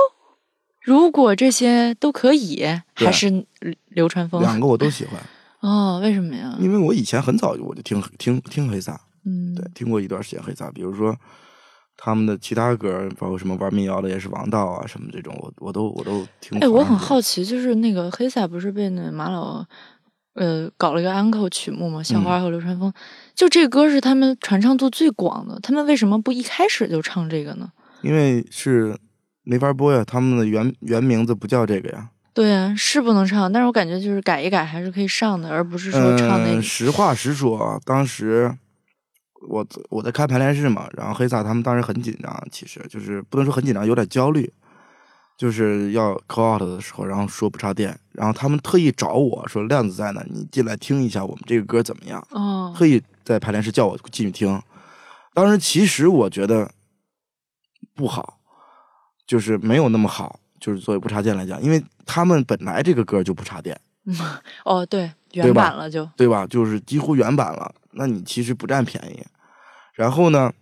[0.82, 3.46] 如果这些都可以，还是
[3.88, 4.42] 流川枫？
[4.42, 5.22] 两个我都喜欢。
[5.62, 6.58] 哦，为什么呀？
[6.60, 11.16] 因为我以前很早我就听听听黑撒，嗯，对，听过一段时间黑撒，比如说
[11.96, 16.58] 他们的其他歌，包括什么玩民谣的也是王道啊，什么这种，我我都我都听。
[16.60, 19.64] 哎，我很好奇，就是那个黑撒不是被那马老
[20.34, 22.02] 呃搞了一个 uncle 曲目吗？
[22.02, 22.92] 校花和流川枫，
[23.36, 27.72] 就这歌是他们传唱度最广的，他们为什么不一开始就唱这个呢？
[28.02, 28.98] 因为是
[29.44, 32.10] 没法播呀，他们的原原名字不叫这个呀。
[32.34, 36.62] 对啊，是不能唱，但是我感觉就是改一改还是可以上的，而不是说唱那个。
[36.62, 38.58] 实话实说，当时
[39.50, 44.52] 我我在开排练室嘛，然后黑撒他们当时很紧张，其实就是不能说很紧张，有点焦虑，
[45.38, 52.26] 就是要 call out 的时候，然后说不插电，然后他们特意找我说亮子在呢，你进来听一下我们这个歌怎么样？
[52.32, 54.62] 哦，特意在排练室叫我进去听。
[55.34, 56.72] 当时其实我觉得
[57.96, 58.38] 不好，
[59.26, 63.78] 就是没有那么好，就是作为不插电来讲，因为他们本来这个歌就不插电。
[64.64, 66.48] 哦，对，原版了就对吧？
[66.48, 69.20] 就是几乎原版了，那你其实不占便宜。
[69.94, 70.54] 然后呢？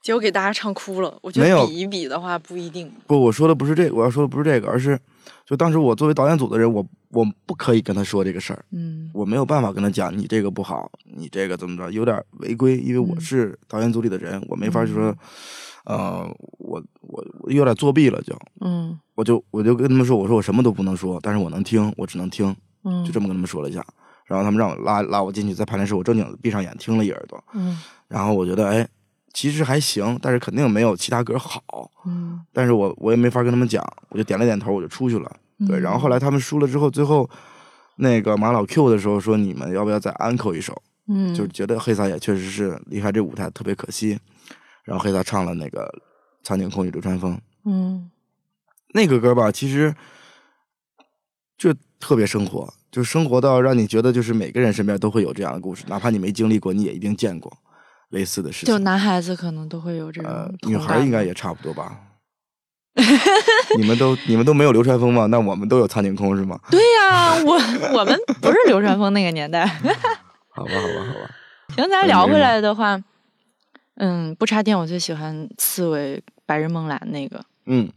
[0.00, 1.16] 结果给大家唱哭了。
[1.22, 2.90] 我觉得比一比的话不一定。
[3.06, 4.98] 不，我说的不是这个，我要说的不是这个，而是
[5.46, 8.64] 就当时我作为导演组的人，我我不可以跟他说这个事儿。
[8.72, 15.16] 嗯，我没有办法跟他讲你这个不好，你这个怎么着，有点违规，因为我是导演组里的人，我没法就说，
[15.84, 16.24] 呃，
[16.58, 22.54] 我我我有点作弊了，就嗯，我就我就跟他们说，我说我什么都不能说，但是我能听，我只能听。
[22.84, 23.84] 嗯，就这么跟他们说了一下，
[24.26, 28.88] 然后他们让我拉拉我进去，在排练室，我正经闭上眼听了一耳朵，嗯，然后我觉得哎，
[29.32, 31.62] 其实还行，但是肯定没有其他歌好，
[32.06, 35.30] 嗯，但是我我也没法跟他们讲，我就点了点头，我就出去了，
[35.68, 37.30] 对，然后后来他们输了之后，最后
[37.98, 40.80] 那个马老 Q 的时候说，你们要不要再安扣一首？
[41.06, 44.18] 嗯，就是觉得黑撒也确实是离开这舞台特别可惜，
[44.84, 45.84] 然后黑撒唱了那个
[46.42, 48.10] 《苍井空与流川枫》，嗯，
[48.94, 49.94] 那个歌吧，其实
[51.56, 51.74] 就。
[52.04, 57.56] 特别生活，就生活到让你觉得，就是每个人身边都会有这样的故事，哪怕你没经历过，你也一定见过
[58.08, 58.74] 类似的事情。
[58.74, 61.96] 就男孩子可能都会有这种，女孩应该也差不多吧。
[63.78, 65.26] 你们都你们都没有流川枫吗？
[65.26, 66.58] 那我们都有苍井空是吗？
[66.72, 67.52] 对呀，我
[67.96, 69.64] 我们不是流川枫那个年代。
[69.64, 71.30] 好吧，好吧，好吧。
[71.78, 73.00] 行，咱聊回来的话，
[74.04, 77.40] 嗯，不插电，我最喜欢刺猬白日梦蓝那个。
[77.66, 77.88] 嗯。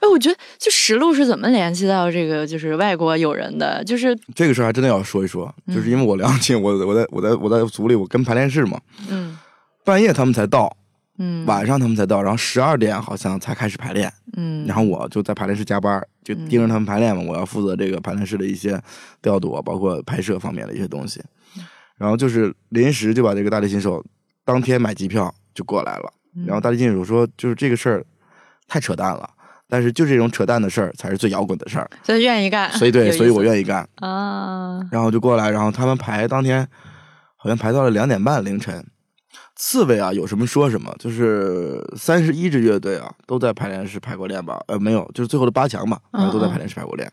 [0.00, 3.82] 哎，我觉得就实录是怎么联系到这个就是外国友人的？
[3.84, 9.36] 就是这个事儿还真的要说一说，就是因为我了解，我我在我在我在组里，我跟排练室嘛，嗯，
[9.84, 10.74] 半夜他们才到，
[11.18, 18.80] 嗯，晚上他们才到，然后十二点好像才开始排练，嗯，然后我就在排练室加班，就盯着他们排练嘛，我要负责这个排练室的一些
[19.20, 21.20] 调度，包括拍摄方面的一些东西，
[21.98, 24.02] 然后就是临时就把这个大力新手
[24.46, 26.10] 当天买机票就过来了，
[26.46, 28.06] 然后大力新手说，就是这个事儿
[28.66, 29.28] 太扯淡了。
[29.68, 32.70] 但是就这种扯淡的事儿才是最摇滚的事儿，所以愿意干。
[32.74, 34.80] 所以对，所以我愿意干啊。
[34.92, 36.64] 然后就过来，然后他们排当天
[37.34, 38.86] 好像排到了两点半凌晨。
[39.56, 44.62] 刺猬啊，有什么说什么，就是三十一支乐队啊都在排练室排过练吧？
[44.68, 47.10] 呃，没有，就是最后的八强吧，然后都在排练室排过练。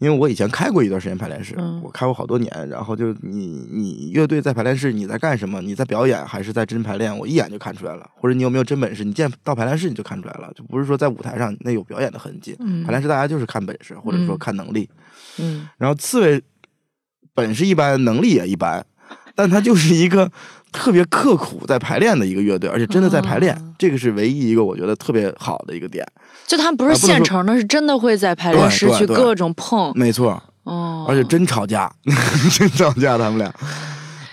[0.00, 2.50] 因为我以前开过一段时间排练室，我开过好多年。
[2.70, 5.60] 然后就你你乐队在排练室，你在干什么？
[5.60, 7.16] 你在表演还是在真排练？
[7.16, 8.08] 我一眼就看出来了。
[8.14, 9.04] 或者你有没有真本事？
[9.04, 12.56] 你见到排练室你就看出来了，就不是说在舞台上那有表演的痕迹。
[12.86, 14.88] 排练室大家就是看本事，或者说看能力。
[15.38, 15.68] 嗯。
[15.76, 16.42] 然后刺猬
[17.34, 18.82] 本事一般，能力也一般，
[19.34, 20.32] 但他就是一个
[20.72, 26.06] 特别刻苦在排练的一个乐队，而且真的在排练，这个是唯一一个我觉得特别好的一个点。
[26.46, 31.92] 就他们不是现成的，是真的会在排练室去各种碰，没错，哦，而且真吵架，
[32.58, 33.52] 真吵架，他们俩。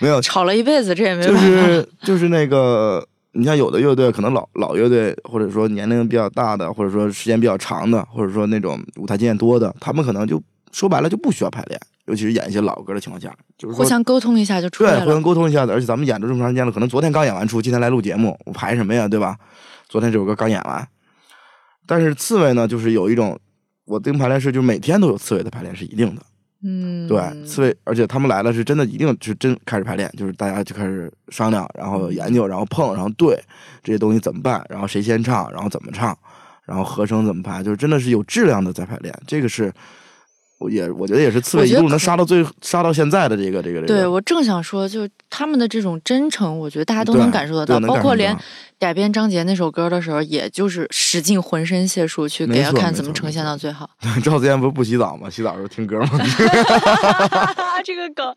[0.00, 0.20] 没有。
[0.20, 1.30] 吵了一辈子，这也没有。
[1.32, 10.40] 就是就是那个，你像有的乐队可能老老乐队，或者说年龄比较大的，或者说时间比较长的，或者说那种舞台经验多的，他们可能就
[10.72, 15.00] 说白了就不需要排练，尤其是演一些老歌的情况下，就是互相沟通一下就出来了。
[15.00, 19.36] 对，互相沟通一下子，而且咱们演了这么长时间了，可能昨天刚演完出，今天来录节目，我排什么呀，对吧？
[19.90, 20.88] 昨天这首歌刚演完。
[21.86, 23.38] 但是刺猬呢，就是有一种，
[23.84, 26.22] 我盯排练室，就是每天都有刺猬的排练是一定的，
[26.62, 33.38] 嗯，对，刺猬，而且他们来了是真的，一定是真开始排练，就是大家就开始商量，然后研究，然后碰，然后对
[33.82, 36.16] 这些东西怎么办，然后谁先唱，然后怎么唱，
[36.64, 39.70] 然后和声怎么排，就是真的是有质量的在排练，这个是。
[40.58, 43.86] 我也我觉得也是刺猬一路能杀到最杀到现在的这个这个这个。
[43.86, 47.78] 对我正想说，就他们的这种真诚，我觉得大家都能感受得到。
[47.80, 48.36] 包括连
[48.76, 53.88] 改编张杰那首歌的时候，也就是使尽浑身解数去给他看怎么呈现到最好。
[54.24, 55.30] 赵子健不是不洗澡吗？
[55.30, 56.18] 洗澡时候听歌吗？
[57.84, 58.34] 这个梗，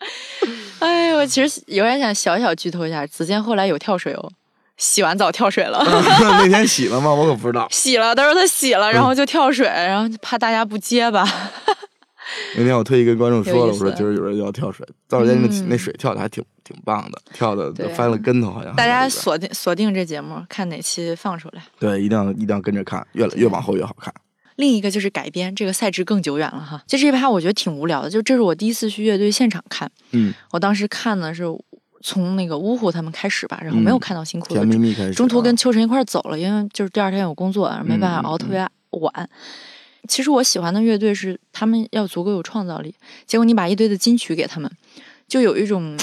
[0.78, 4.32] 哎，我其实有点想小小剧透一下，子健后来有跳水哦，
[4.78, 5.84] 洗完澡跳水了。
[6.38, 7.12] 那天洗了吗？
[7.12, 7.68] 我可不知道。
[7.72, 11.28] 洗了，他说他洗了，然后就跳水，然后怕大家不接吧。
[12.58, 18.76] 那天我特意跟观众 说了，我说今儿有人要跳水，赵小健那那水跳的还挺挺棒的，跳的翻了跟头，好像。
[18.76, 21.64] 大家锁定锁定这节目，看哪期放出来。
[21.80, 24.14] 对，一定要一定要跟着看，越越往后越好看。
[24.58, 26.84] 另一个就是改编，这个赛制更久远了哈。
[26.86, 28.10] 就这一趴，我觉得挺无聊的。
[28.10, 31.44] 就这是我第一次去乐队现场看，嗯，我当时看的是
[32.04, 38.60] 从那个呜呼他们开始吧，然后没有看到新裤子，甜蜜蜜开始，中途跟秋晨一块走了，因为就是第二天有工作，没办法熬特别
[38.92, 39.30] 晚。
[40.08, 42.94] 其实我喜欢的乐队是他们要足够有创造力。
[43.26, 44.70] 结果你把一堆的金曲给他们，
[45.28, 45.98] 就有一种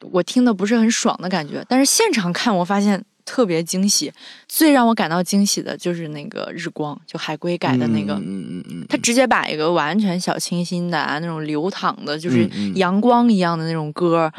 [0.00, 1.64] 我听的不是很爽的感觉。
[1.68, 4.12] 但是现场看，我发现特别惊喜。
[4.48, 14.32] 最让我感到惊喜的就是那个日光，就海龟改的那个，嗯嗯嗯，他直接把一个完全小清新的那种流淌的，就是阳光一样的那种歌，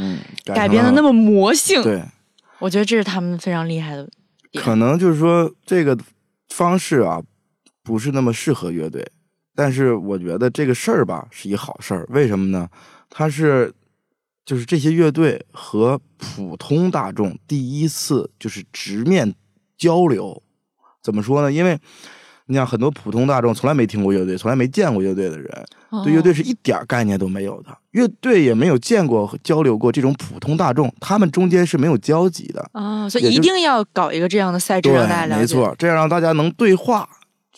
[0.46, 1.82] 改编的那么魔性。
[1.82, 2.04] 对，
[2.60, 4.08] 我觉得这是他们非常厉害的。
[4.56, 5.98] 可能就是说这个
[6.50, 7.22] 方式啊，
[7.84, 9.06] 不是那么适合乐队。
[9.54, 12.70] 但是我觉得这个事儿吧是一好事儿，为什么呢？
[13.10, 13.74] 它是
[14.46, 19.36] 就是这些乐队和普通大众第一次就是直面
[19.78, 20.42] 交流。
[21.04, 21.52] 怎么说呢？
[21.52, 21.78] 因为
[22.46, 25.66] 你想，很多普通大众从来没听过乐队，从来没见过乐队的人，
[26.04, 27.78] 对乐队是一点概念都没有的。
[27.92, 33.08] 乐队也没有见过和交流过这种普通大众，他们中间是没有交集的啊。
[33.10, 37.08] 所以一定要搞一个这样的赛制让大家了解，没错，这样让大家能对话。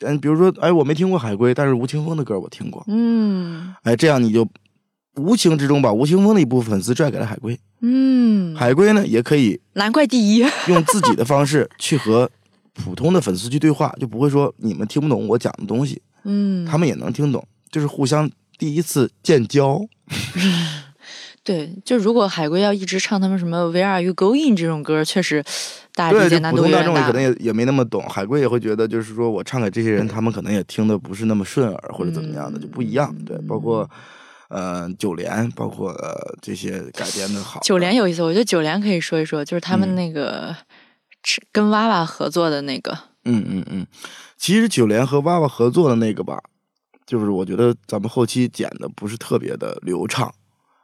[0.04, 2.84] 嗯，比如说，哎，我没听过海龟，但是吴青峰的歌我听过。
[2.88, 4.48] 嗯，哎，这样你就
[5.16, 7.60] 无形之中把吴青峰的一部分粉丝拽给了海龟。
[7.82, 12.30] 嗯，海龟呢也可以，难怪第一， 用自己的方式去和
[12.74, 16.02] 普通的粉丝去对话，就不会说你们听不懂我讲的东西。
[16.24, 19.82] 嗯，他们也能听懂，就是互相第一次建交。
[21.44, 25.44] 对，就如果海龟要一直唱他们什么 Where Are You Going 这种歌，确实
[25.94, 33.14] 大家理解难度普通大众可能也也没那么懂，海龟也会觉得，就是说我唱给这些人，他们可能也听的不是那么顺耳，或者怎么样的，就不一样。
[33.26, 33.90] 对，包括
[34.48, 37.60] 呃九连，包括呃这些改编的好。
[37.62, 40.56] 九连有意思，我觉得九连可以说一说，就是他们那个
[41.52, 42.98] 跟娃娃合作的那个。
[43.26, 43.86] 嗯嗯嗯，
[44.38, 46.42] 其实九连和娃娃合作的那个吧，
[47.06, 50.34] 就是我觉得咱们后期剪的不是特别的流畅。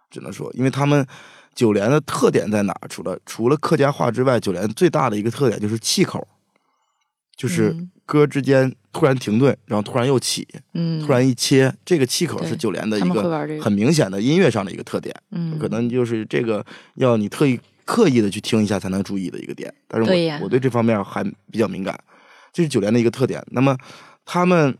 [0.09, 1.05] 只能说，因为他们
[1.53, 2.73] 九连的特点在哪？
[2.89, 6.25] 除了除了客家话之外，九连最大的一个特点就是气口，
[7.35, 15.13] 就是歌之间突然停顿，然后突然又起，嗯，突然一切，这个气口是九连的一个很明显的音乐上的一个特点。
[15.31, 19.73] 嗯，可能就是这个要你特意刻意的去听一下才能注意的一个点。
[19.87, 21.99] 但是我我对这方面还比较敏感，
[22.51, 23.43] 这是九连的一个特点。
[23.51, 23.77] 那么
[24.25, 24.77] 他们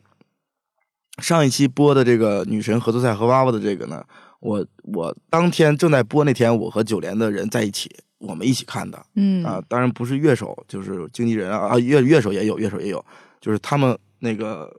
[1.20, 4.04] 上一期播的这个女神合作赛和娃娃的这个呢？
[4.40, 9.06] 我我当天正在播那天，我和九连的人在一起，我们一起看的。
[9.16, 13.04] 嗯啊，当然不是乐手，就是经纪人啊啊，乐乐手也有，乐手也有，
[13.42, 14.74] 就是他们那个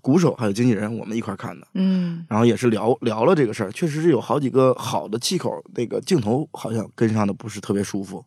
[0.00, 1.66] 鼓手还有经纪人，我们一块看的。
[1.74, 8.24] 嗯，然后也是聊聊了这个事儿，确实是有好几个好的气口，那个镜头好像跟上的不是特别舒服，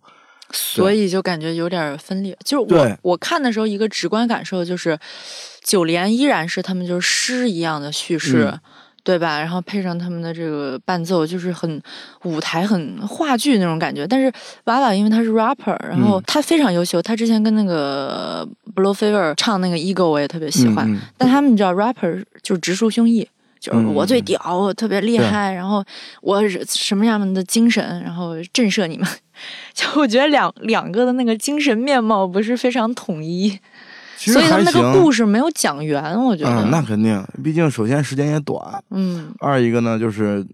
[0.52, 2.38] 所以就感觉有点分裂。
[2.44, 5.00] 就是我我看的时候，一个直观感受就是，
[5.64, 8.60] 九连依然是他们就是诗一样的叙事。
[9.04, 9.38] 对吧？
[9.40, 11.82] 然后配上他们的这个伴奏，就是很
[12.24, 14.08] 舞台、很话剧那种感觉。
[14.08, 14.32] 但是
[14.64, 17.02] 娃娃因为他是 rapper，然后他非常优秀。
[17.02, 20.90] 他之前跟那个 Blow Fever 唱那个 Ego，我也特别喜欢。
[21.18, 23.28] 但他们你知道，rapper 就是直抒胸臆，
[23.60, 25.84] 就是我最屌，我特别厉害，然后
[26.22, 29.08] 我什么样的精神，然后震慑你们。
[29.74, 33.60] 就我觉得两两个的那个精神面貌不是非常统一。
[34.32, 36.64] 所以他们那个故事没有讲圆，我觉得。
[36.64, 39.34] 嗯，那肯定，毕竟首先时间也短，嗯。
[39.40, 40.46] 二一个呢，就是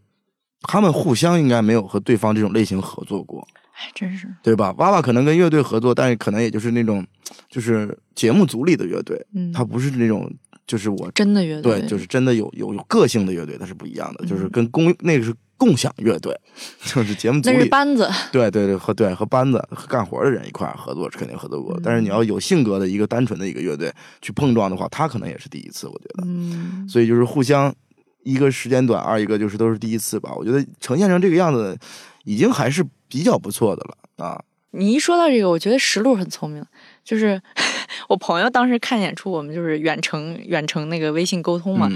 [0.61, 3.47] 他们互相应该没有和对方这种类型合作过。
[3.73, 4.27] 哎，真是。
[4.41, 4.73] 对吧？
[4.77, 7.05] 娃娃可能跟乐队合作，但是可能也就是那种，
[7.49, 10.29] 就是节目组里的乐队，嗯，他不是那种，
[10.65, 15.33] 就是我真的乐队，对，就是真的有有有个性的乐队，它是不一样的，就是跟公那个是。
[15.59, 16.35] 共享乐队
[16.85, 26.23] 就是节目组里班子，对对对，和对和班子干活的人一块合作是肯定合作过，但是你要有性格的一个单纯的一个乐队去碰撞的话，他可能也是第一次，我觉得。
[26.25, 27.71] 嗯，所以就是互相
[28.23, 30.33] 一个时间短，二一个就是都是第一次吧。
[30.35, 31.77] 我觉得呈现成这个样子，
[32.23, 34.41] 已经还是比较不错的了啊。
[34.71, 36.65] 你一说到这个，我觉得石路很聪明，
[37.03, 37.41] 就是。
[38.07, 41.89] 我朋友当时看演出，我们就是远程远程那个微信沟通嘛。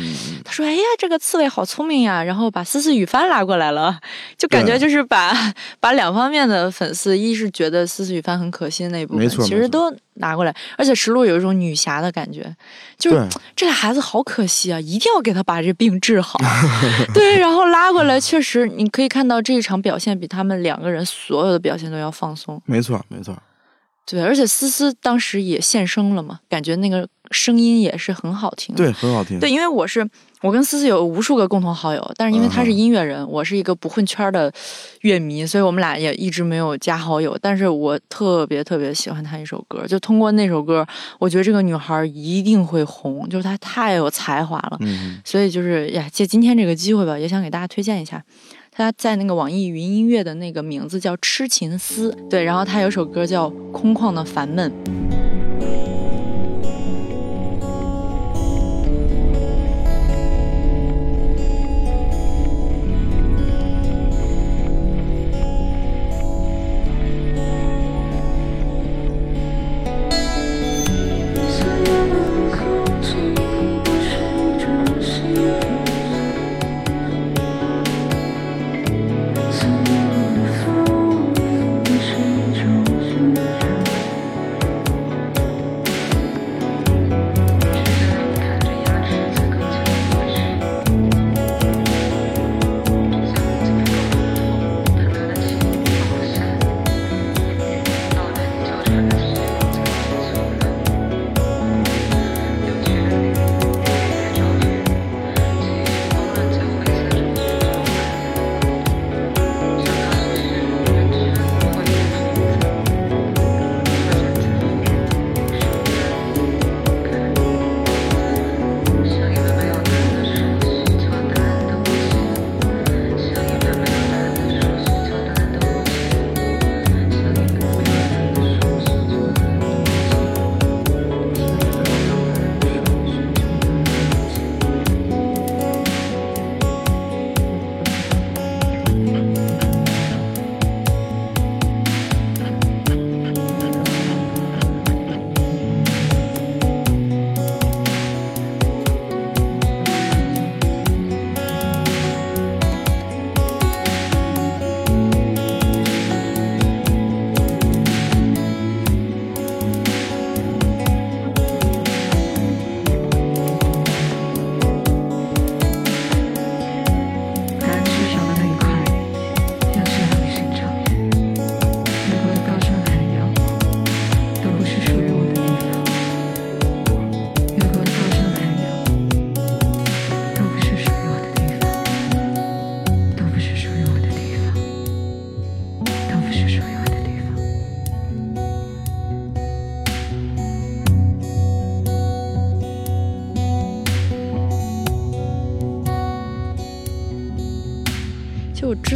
[0.44, 4.00] 他说：“哎呀，这个刺猬好聪明呀！”然后把思思雨帆拉过来了，
[4.38, 5.34] 就感觉就是把
[5.80, 10.56] 把两方面的粉丝，一是觉得思思雨帆很可心那一部分，其实都拿过来。
[10.78, 12.56] 而且石璐有一种女侠的感觉，
[12.98, 16.40] 就是这俩孩子好可惜啊，一定要给他把这病治好。
[17.14, 22.62] 对，然后拉过来，确实你可以看到这一场表现比他们两个人所有的表现都要放松。
[22.66, 23.36] 没错，没错。
[24.06, 28.76] 对，而且思思当时也现声了嘛，感觉那个声音也是很好听。
[28.76, 29.40] 对，很好听。
[29.40, 30.06] 对，因为我是
[30.42, 34.52] 我跟思思有无数个共同好友，但是因为他是音乐人，我是一个不混圈的
[35.04, 37.38] 乐迷，所以我们俩也一直没有加好友。
[37.42, 40.86] 但是我特别特别喜欢他一首歌，就通过那首歌，
[41.18, 44.78] 我觉得这个女孩一定会红，就是她太有才华了。
[44.82, 45.22] 嗯。
[45.24, 48.22] 所以就是呀，借今天这个机会吧，也想给大家推荐一下。
[48.76, 54.72] 他在那个网易云音乐的那个名字叫痴情思，对，然后他有首歌叫空旷的烦闷。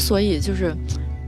[0.07, 0.73] 所以就是。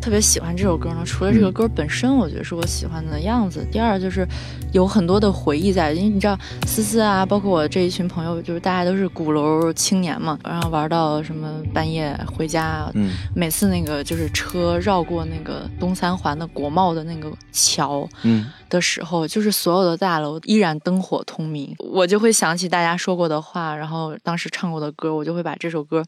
[0.02, 3.68] 特别喜欢这首歌呢，除了这个歌本身，我觉得是我喜欢的样子。
[3.70, 4.26] 第二就是
[4.72, 26.02] 有很多的回忆在，因为你知道思思啊，包括我这一群朋友，就是大家都是鼓楼青年嘛，然后玩到什么半夜回家，嗯，每次那个就是车绕过那个东三环的国贸的那个桥，嗯，的时候，就是所有的大楼依然灯火通明，我就会想起大家说过的话，然后当时唱过的歌，我就会把这首歌。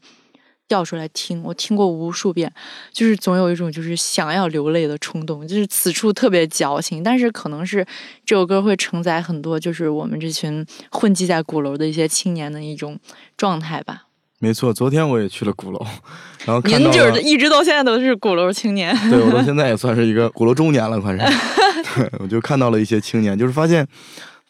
[0.71, 2.49] 调出来听，我听过无数遍，
[2.93, 7.03] 就是总有一种就是想要流泪的冲动，就是此处特别矫情。
[7.03, 7.85] 但是可能是
[8.25, 12.97] 这首歌会承载很多，就是我们这群混迹在鼓楼的一些青年的一种
[13.35, 14.03] 状态吧。
[14.39, 15.85] 没错，昨天我也去了鼓楼，
[16.45, 18.95] 然后您就是一直到现在都是鼓楼青年。
[19.09, 21.17] 对，我到 现在也算是一个鼓楼中年了，快是。
[21.99, 23.85] 对，我就看到了一些青年，就是发现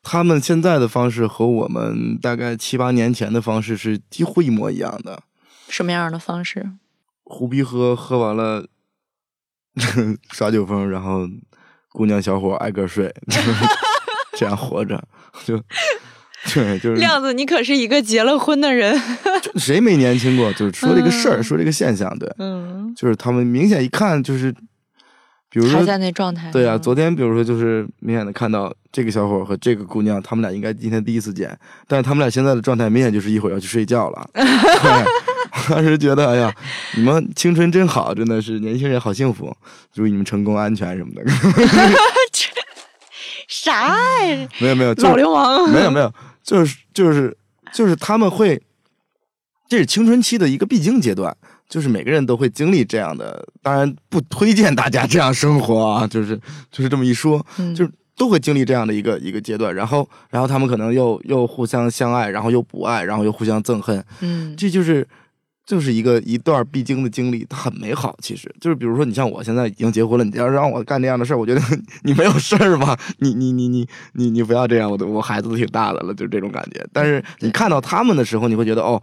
[0.03, 5.23] 他们现在的方式和我们大概七八年前的方式是几乎一模一样的。
[5.71, 6.69] 什么样的方式？
[7.23, 8.67] 胡逼喝，喝完了
[10.31, 11.21] 耍酒疯，然后
[11.93, 13.13] 姑娘小伙挨个睡，
[14.37, 15.01] 这样活着，
[15.45, 15.57] 就
[16.53, 18.99] 对，就是亮子，你可是一个结了婚的人，
[19.55, 20.51] 谁没年轻过？
[20.53, 24.51] 就是说这个事儿，说这个现象，对，嗯，就是他们明显一看就是，
[25.49, 31.57] 比如说还在那状态，对啊，昨天比如说就是明显的看到这个小伙和这个姑娘，他们俩应该今天第一次见，
[31.87, 34.29] 但是他们俩现在的状态明显就是一会儿要去睡觉了。
[35.71, 36.53] 当时觉得，哎呀，
[36.97, 39.55] 你们青春真好，真的是年轻人好幸福，
[39.93, 41.23] 祝你们成功安全什么的。
[43.47, 43.95] 啥？
[44.59, 45.69] 没有没有，老流氓。
[45.71, 46.13] 没有没有，
[46.43, 47.35] 就是就是
[47.73, 48.61] 就是他们会，
[49.69, 51.35] 这是青春期的一个必经阶段，
[51.69, 53.45] 就是每个人都会经历这样的。
[53.61, 56.37] 当然不推荐大家这样生活啊，就是
[56.69, 57.45] 就是这么一说，
[57.75, 59.73] 就是都会经历这样的一个一个阶段。
[59.73, 64.03] 然后然后他们可能又又互相相爱，然后又不爱，然后又互相憎恨。
[64.19, 65.07] 嗯，这就是。
[65.71, 68.13] 就是一个一段必经的经历，它很美好。
[68.21, 71.61] 其实就是，比如说，你像我现在已经结婚了，你要让我干这样的事儿，我觉得
[72.03, 72.99] 你没有事儿吧？
[73.19, 76.85] 你你你你你你不要这样，我都我孩子都挺大的了，就是这种感觉。
[76.91, 79.01] 但是你看到他们的时候，你会觉得哦，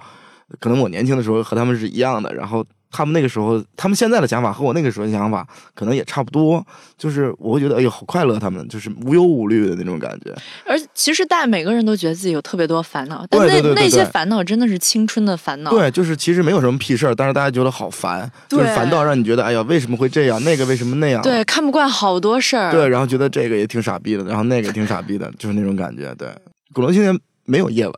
[0.61, 2.63] 可能我年轻的时候和他们是一样的，然后。
[2.91, 6.65] 他们那个时候，他们现在的想法和我那个时候的想法可能也差不多，
[6.97, 10.35] 就是我会觉得，哎呦，好快乐，他们就是无忧无虑的那种感觉。
[10.67, 15.71] 而其实，大家每个人都觉得自己有特别多烦恼，但那那些烦恼真的是青春的烦恼。
[15.71, 20.43] 对，就是其实没有什么屁事儿，但是大家觉得好烦，就是烦到让你觉得，哎呀，为什么会这样？
[20.43, 21.21] 那个为什么那样？
[21.23, 22.73] 对，看不惯好多事儿。
[22.73, 26.15] 对，然后觉得这个也挺傻逼的，然后那个挺傻逼的，就是那种感觉。
[26.15, 26.29] 对，
[26.73, 27.95] 鼓楼青年没有夜晚，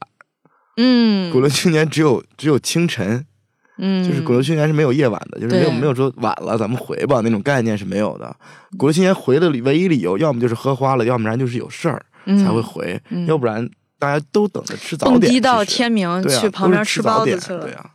[0.76, 3.24] 嗯，鼓楼青年只有只有清晨。
[3.82, 8.36] 嗯，就是鼓楼青年是没有夜晚的，就是没有没有说晚了咱们回吧那种概念是没有的。
[8.76, 13.66] 鼓楼青年回的唯一理由，要么就是喝花了，要不然就是有事儿才会回，要不然
[13.98, 15.32] 大家都等着吃早点。
[15.32, 17.62] 蹦到天明去旁边吃包子去了。
[17.62, 17.90] 对呀，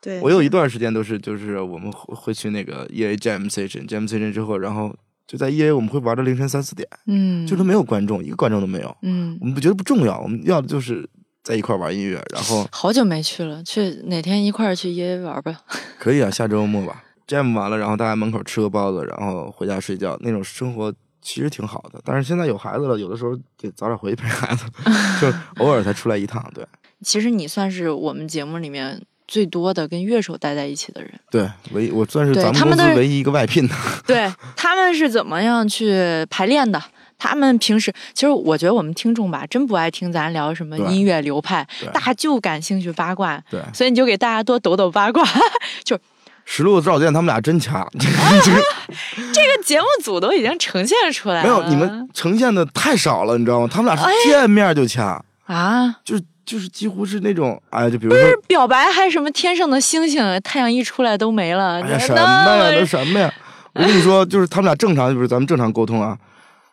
[0.00, 0.20] 对。
[0.20, 4.94] 我有一段时间都是，就是我们会去那个 E A Jam Station，Jam Station 之后，然后
[5.26, 11.08] 就在 E A 我们会玩到凌晨三四点，嗯，就是没有观众，一个观众都没有，嗯，我们不觉得不重要，我们要的就是。
[11.42, 15.60] 在一块玩音乐，然后好久没去了，去哪天一块儿去夜玩吧？
[15.98, 17.02] 可以啊，下周末吧。
[17.26, 22.00] jam 完了，然后大家门口吃个包子，然后回家睡觉，那种生活其实挺好的。
[22.04, 24.64] 但是现在有孩子了，有的时候得早点回去陪孩子，
[25.20, 25.32] 就
[25.64, 26.44] 偶尔才出来一趟。
[26.54, 26.66] 对，
[27.02, 31.10] 其实你算是我们节目里面最多的跟乐手待在一起的人。
[31.30, 33.74] 对，唯我算是咱们公司唯一一个外聘的。
[34.06, 36.82] 对他们是怎么样去排练的？
[37.22, 43.40] 他们平时其实，我觉得我们听众吧，真不爱听咱聊什么音乐流派，大家就感兴趣八卦。
[43.48, 45.22] 对，所以你就给大家多抖抖八卦。
[45.84, 45.96] 就
[46.44, 51.42] 石路赵健他们俩真掐， 这个节目组都已经呈现出来了。
[51.44, 53.68] 没有，你们呈现的太少了，你知道吗？
[53.72, 61.80] 他们俩是见面就掐啊，就是就是几乎是那种，哎，就比如说表白还是什么天上的星星，太阳一出来都没了。
[61.82, 62.80] 哎呀，什么呀？
[62.80, 63.32] 都什么呀？
[63.74, 66.18] 我跟你说，就是他们俩正常，就是咱们正常沟通啊。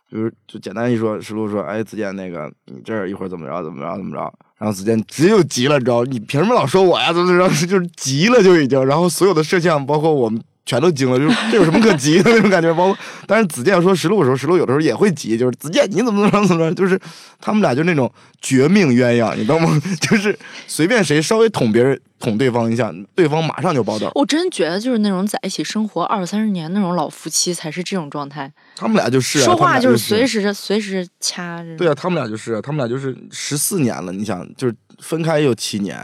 [0.10, 6.04] 就是就简单一说，石璐说：“哎，子健，那个你这儿一会儿怎么着，怎么着，怎么着。”然后子健直接就急了，你知道？
[6.04, 7.14] 你凭什么老说我呀？
[7.14, 7.54] 怎么怎么着？
[7.68, 8.84] 就是急了就已经。
[8.86, 10.42] 然后所有的摄像，包括我们。
[10.70, 12.72] 全都惊了，就是 这有什么可急的那种感觉？
[12.76, 17.00] 包括，但是子健说实录的时候，实录有的时候也会急，就是子健你怎么怎么怎么着，就是
[17.42, 19.82] 他们俩就那种绝命鸳鸯，你知道吗？
[20.00, 24.12] 就是随便谁稍微捅别人捅对方一下，对方马上就爆豆。
[24.14, 28.52] 我真觉得就是那种在一起生活二三十年那种老夫妻才是这种状态。
[28.76, 31.76] 他们俩就是，说话就是随时随时掐着。
[31.78, 35.98] 对啊，他们俩就是，他们俩就是十四年了，你想，就是分开有七年。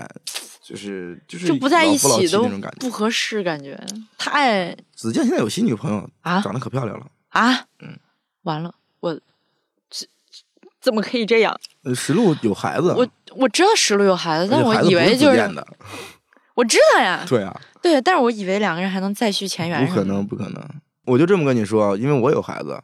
[0.68, 2.50] 就是就是就不在一起都
[2.80, 3.80] 不合适，感觉
[4.18, 4.76] 太。
[4.96, 7.54] 子健现在有新女朋友啊，长得可漂亮了啊。
[7.80, 7.96] 嗯，
[8.42, 9.14] 完了，我
[9.92, 10.08] 这
[10.82, 11.56] 怎么可以这样？
[11.84, 15.66] 呃，石路有孩子，我我知道石路有孩子，但我以为就是，
[16.56, 19.86] 我知道呀，对啊，对，但是我以为两个人还能再续前缘。
[19.86, 20.68] 不可能，不可能。
[21.06, 22.82] 我就这么跟你说，因为我有孩子。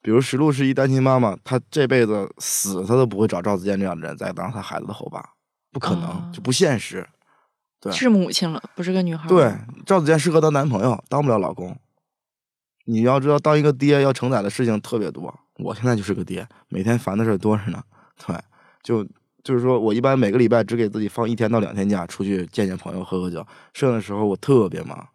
[0.00, 5.30] 比如石璐是一单亲妈妈，她这辈子死她都不会找赵子健这样的人再当她孩子的后爸，
[5.72, 7.08] 不可能，就不现实。
[7.84, 9.28] 对，是母亲了，不是个女孩。
[9.28, 9.54] 对，
[9.84, 11.76] 赵子健适合当男朋友，当不了老公。
[12.86, 15.32] 你要知道，当一个爹要承载的事情特别多。
[15.56, 17.82] 我现在就是个爹，每天烦的事多着呢。
[18.26, 18.34] 对，
[18.82, 19.06] 就
[19.42, 23.46] 就是说我一般每个礼拜只给自己放一天到两天假，出去见见朋友，喝喝酒。
[23.74, 25.06] 剩下的时候我特别忙，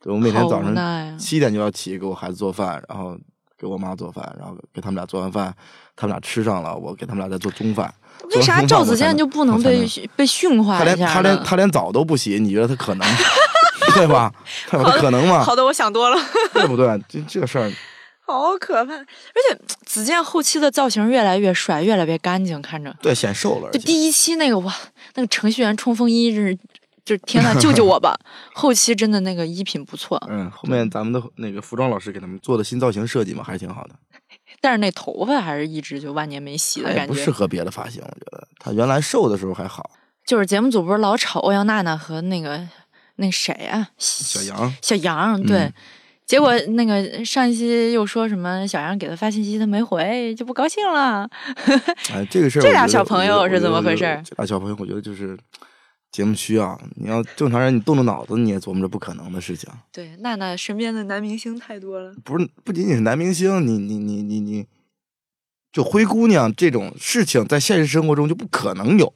[0.00, 3.18] 对我每天早上七点就要起，给我孩子做饭，然后。
[3.58, 5.54] 给我妈做饭，然后给他们俩做完饭，
[5.94, 7.92] 他们俩吃上了，我给他们俩再做中饭。
[8.34, 9.86] 为啥赵子健就不能被
[10.16, 10.84] 被驯化一下？
[10.86, 13.06] 他连他连他连澡都不洗，你觉得他可能
[13.94, 14.32] 对吧？
[14.66, 15.42] 他可能吗？
[15.42, 16.18] 好的，我想多了，
[16.52, 16.86] 对不对？
[17.08, 17.70] 这这个事儿
[18.26, 18.92] 好可怕。
[18.94, 19.04] 而
[19.48, 23.70] 且子健后期的造型越来越帅，越来越干净，看着对显瘦了。
[23.70, 24.74] 就第一期那个哇，
[25.14, 26.58] 那个程序员冲锋衣是。
[27.06, 28.18] 就是天呐， 救救我吧！
[28.52, 30.20] 后期真的那个衣品不错。
[30.28, 33.94] 嗯，后面咱们的那个服装老师给他们做的新造型设计嘛，还是挺好的。
[34.60, 37.14] 但是那头发还是一直就万年没洗的感觉。
[37.14, 39.88] 不适合别的发型，我觉得他原来瘦的时候还好。
[40.26, 42.60] 就是节目组不是老吵欧阳娜娜和那个
[43.16, 43.88] 那谁啊？
[43.98, 44.74] 小杨。
[44.82, 45.72] 小杨对，
[46.26, 51.28] 结果那个上一期又说什么小杨给他发信息他没回，就不高兴了。
[52.12, 54.00] 哎，这个事儿， 这俩小朋友是怎么回事？
[54.24, 55.38] 这俩小朋友，我觉得就是。
[56.16, 59.68] 节目需要，你要正常人，你动动脑子，你也琢磨着不可能的事情。
[59.92, 62.14] 对，娜娜身边的男明星太多了。
[62.24, 64.66] 不是，不仅仅是男明星，你你你你你，
[65.70, 69.12] 就灰姑娘这种事情，在现实生活中就不可能有。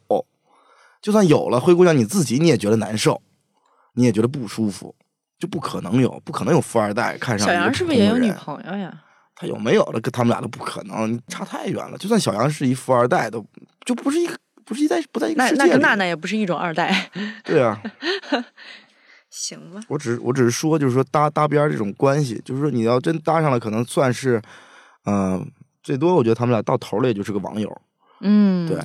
[1.01, 3.23] 就算有了，灰姑娘你自己你也觉得难受，
[3.95, 4.95] 你也觉得不舒服，
[5.39, 9.03] 就不可能有，不可能有富二代看上小杨是不是也有女朋友呀？
[9.35, 9.99] 他有没有了？
[10.03, 11.97] 跟他们俩都不可能，差太远了。
[11.97, 13.43] 就算小杨是一富二代，都
[13.87, 14.39] 就不是一个。
[14.65, 17.11] 不是一在不在一个世界那那跟娜娜也不是一种二代。
[17.45, 17.81] 对啊，
[19.31, 19.81] 行吧。
[19.89, 24.41] 我只是我只是说，就是说搭搭边这种关系，就是说你要真搭上了，可能算是，
[25.05, 25.51] 嗯，
[25.83, 27.81] 最多我觉得他们俩到头了也就是个网友。
[28.21, 28.79] 嗯，对，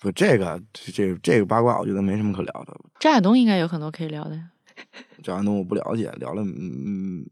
[0.00, 2.74] 不这个这这个八卦，我觉得没什么可聊的。
[3.00, 4.38] 张亚东应该有很多可以聊的。
[5.22, 7.24] 张亚东我不了解，聊了嗯，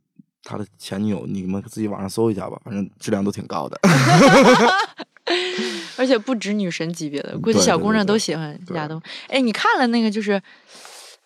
[0.42, 3.78] 他的前女友，你们自己网上搜一下吧，反正质量都挺高的。
[5.96, 9.00] 而且不止女神级别的，估计小姑娘都喜欢亚东。
[9.28, 10.40] 哎，你看了那个就是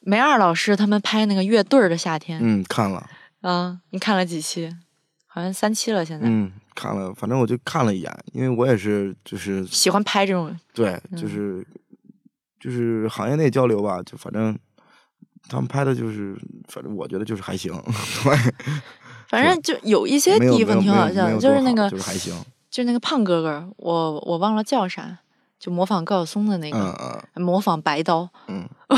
[0.00, 2.38] 梅二老师他们拍那个乐队的夏天？
[2.42, 3.08] 嗯，看了。
[3.40, 4.70] 啊，你看了几期？
[5.26, 6.26] 好像三期了，现在。
[6.28, 10.56] 嗯，看了，反正我就看了一眼，因为我也是就是喜欢拍这种。
[10.72, 11.66] 对，就是
[12.60, 14.56] 就是行业内交流吧，就反正
[15.48, 16.36] 他们拍的就是，
[16.68, 17.72] 反正我觉得就是还行。
[18.24, 18.54] 对
[19.28, 22.32] 反正就有一些地方挺好笑，就是那个就是还行。
[22.74, 25.20] 就那个胖哥哥，我我忘了叫啥，
[25.60, 28.28] 就模仿高晓松的那个，嗯模仿白刀。
[28.48, 28.96] 嗯， 我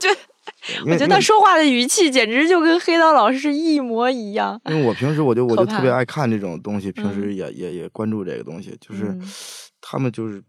[0.00, 4.58] 觉得，我觉得他说话的语气简直就跟黑刀老师一模一样。
[4.64, 9.14] 因为我平时我就我就特别爱看这种东西，平时也也也关注这个东西，就是
[9.82, 10.42] 他们就是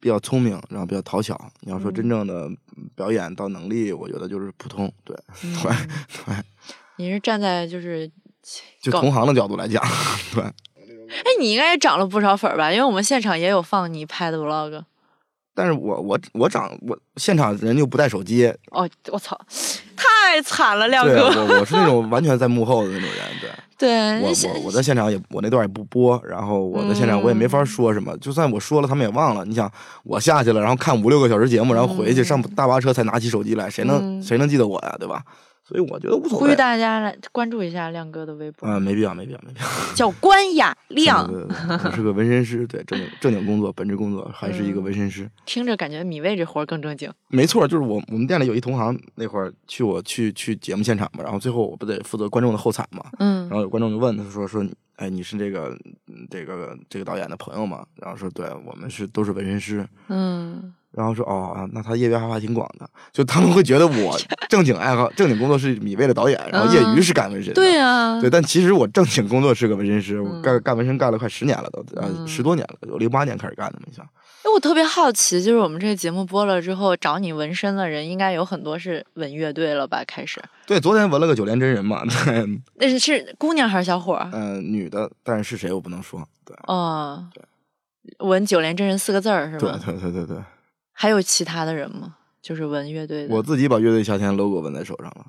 [0.00, 1.38] 比较聪明，然后比较讨巧。
[1.60, 2.48] 你要说真正的
[2.96, 4.90] 表演到能力，我觉得就是普通。
[5.04, 5.14] 对
[5.62, 5.70] 对
[6.24, 6.34] 对。
[6.96, 8.10] 你是站在就是
[8.80, 9.84] 就同行的角度来讲，
[10.34, 10.42] 对。
[11.18, 12.72] 哎，你应该也涨了不少粉儿吧？
[12.72, 14.82] 因为我们现场也有放你拍的 vlog。
[15.54, 18.46] 但是我我我长我现场人就不带手机。
[18.70, 19.38] 哦，我操，
[19.94, 21.26] 太惨了，亮哥。
[21.28, 23.50] 我我是那种完全在幕后的那种人，对。
[23.76, 24.20] 对。
[24.22, 29.44] 我我我在现场也我那段也不播，然后我在现场我也没法说什么，就算我说了他们也忘了。
[29.44, 29.70] 你想
[30.04, 34.96] 我下去了，然后看五六个小时节目，然后回去上大巴车才拿起手机来，谁能谁能记得我呀？
[34.98, 35.22] 对吧？
[35.72, 36.46] 所以我觉得无所谓。
[36.46, 38.66] 呼吁大家来关注一下亮哥的微博。
[38.66, 39.66] 啊，没必要，没必要，没必要。
[39.96, 45.30] 叫关雅亮，我是个纹身师，对正经正经工作，本职工作还是一个纹身师。
[45.46, 47.10] 听着感觉米未这活更正经。
[47.28, 54.62] 没错，就是我我们店里有一同行，那会儿去我去去节目现场嘛，然后最后我不得负责观众的后采嘛，嗯，然后有观众就问他说说，
[54.96, 55.74] 哎，你是这个
[56.30, 57.86] 这个这个导演的朋友吗？
[57.96, 60.74] 然后说对，我们是都是纹身师，嗯。
[60.92, 64.18] 然后说哦，那他业余爱好还挺广的，就他们会觉得我
[64.48, 67.52] 正经爱好、正经工作是米未的导演，然后业余是干纹身。
[67.54, 74.06] 对啊，对，但其实我正经工作是个纹身师，我干干纹身干了快十年了，都呃十多年了，我零八年开始干的，你想。
[74.42, 80.02] 哎，我特别好奇，就是我们这个节目播了之后，找你纹身的人应该有很多是纹乐队了吧？
[80.04, 80.42] 开始。
[80.66, 82.02] 对，昨天纹了个九连真人嘛。
[82.26, 82.44] 对。
[82.74, 84.20] 那是是姑娘还是小伙？
[84.32, 86.26] 嗯，女的，但是是谁我不能说。
[86.44, 86.56] 对。
[86.66, 87.24] 哦。
[87.32, 87.42] 对。
[88.18, 89.78] 纹九连真人四个字儿是吧？
[89.84, 90.44] 对对对对对。
[91.02, 92.14] 还有其他的人吗？
[92.40, 93.34] 就是纹乐队的。
[93.34, 95.26] 我自己把乐队夏天 logo 纹在手上了。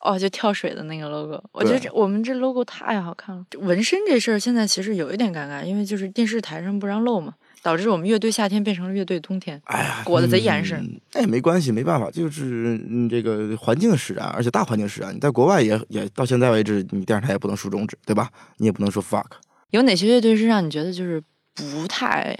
[0.00, 3.42] 哦，就跳水的那个 logo，我觉得这我们这 logo 太好看了。
[3.60, 7.32] 纹身这事儿现在其实有一点尴尬，因为就是电视台上不让露嘛。
[7.62, 9.58] 导致我们乐队夏天变成了乐队冬天。
[9.64, 10.78] 哎呀，裹得贼严实。
[11.14, 15.16] 那也没关系，没办法，就是这个环境使然，而且大环境使然。
[15.16, 18.28] 你在国外也也到现在为止，你电视台也不能竖中指，对吧？
[18.58, 19.24] 你也不能说 fuck。
[19.70, 21.22] 有哪些乐队是让你觉得就是
[21.54, 22.36] 不太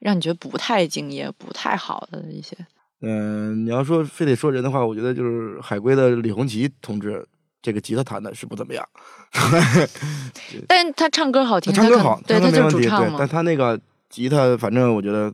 [0.00, 2.56] 让你觉得不太敬业、不太好的一些？
[3.02, 7.24] 嗯，你要说非得说人的话，我觉得就是海归的李红旗同志。
[7.62, 8.82] 这个吉他弹的是不怎么样，
[10.66, 13.16] 但他唱歌好听，唱歌好，对，他就是主唱嘛。
[13.18, 13.78] 但他那个
[14.08, 15.30] 吉他，反正我觉得，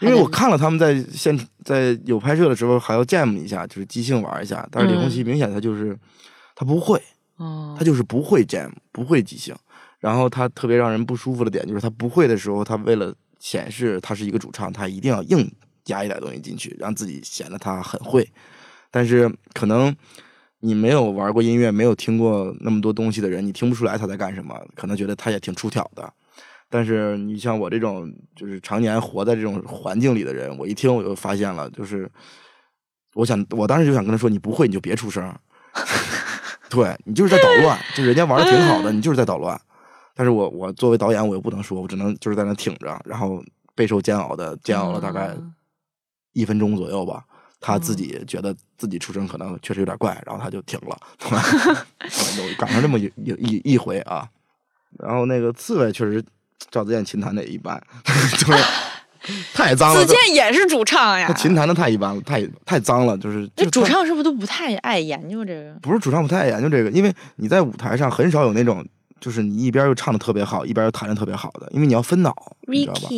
[0.00, 4.68] 因为我看了他们在现在有拍摄的时候还要 jam 一下，就是即兴玩一下。
[4.72, 5.96] 但是李红旗明显他就是
[6.56, 7.00] 他不会，
[7.78, 9.54] 他就是不会 jam，不会即兴。
[10.00, 15.50] 然后他特别让人不舒服的点就是他不会的时候，他为了显示他是一个主唱，他一定要硬
[15.84, 18.28] 加一点东西进去，让自己显得他很会。
[18.90, 19.94] 但是可能。
[20.60, 26.12] 你没有玩过音乐，没有听过那么多东西的人，你听不出来他在干什么，可能觉得他也挺出挑的。
[26.68, 32.10] 但是你像我这种，就是常年活在这种环境里的人，我一听我就发现了，就是
[33.14, 35.32] 我想，我当时就想跟他说，你不会你就别出声，
[36.68, 39.56] 对你就是在捣乱，就人家玩的挺好的，你就是在捣乱。
[40.18, 43.40] 但是我我作为导演，我又不能说，我只能就是在那挺着，然后
[43.76, 45.32] 备受煎熬的煎熬了大概
[46.32, 47.22] 一分钟左右吧。
[47.60, 50.98] 他自己觉得自己出声可能确实有点怪，然后他就停了，
[52.36, 54.28] 有赶上这么一一一回啊。
[54.98, 56.20] 然后那个刺猬确实
[56.68, 57.80] 赵子健琴弹的也一般，
[58.38, 58.64] 就是
[59.54, 60.04] 太脏了。
[60.04, 65.74] 子健也是主唱呀，他琴弹的太一般了，太太脏了，就是那主唱是不是都不太爱研究这个？
[65.80, 68.84] 不是主唱不太爱研究这个，因为你在舞台上很少有那种，
[69.20, 72.34] 就是你一边又唱的特别好，一边又弹的特别好的，因为你要分脑，
[72.66, 73.08] 你知道吧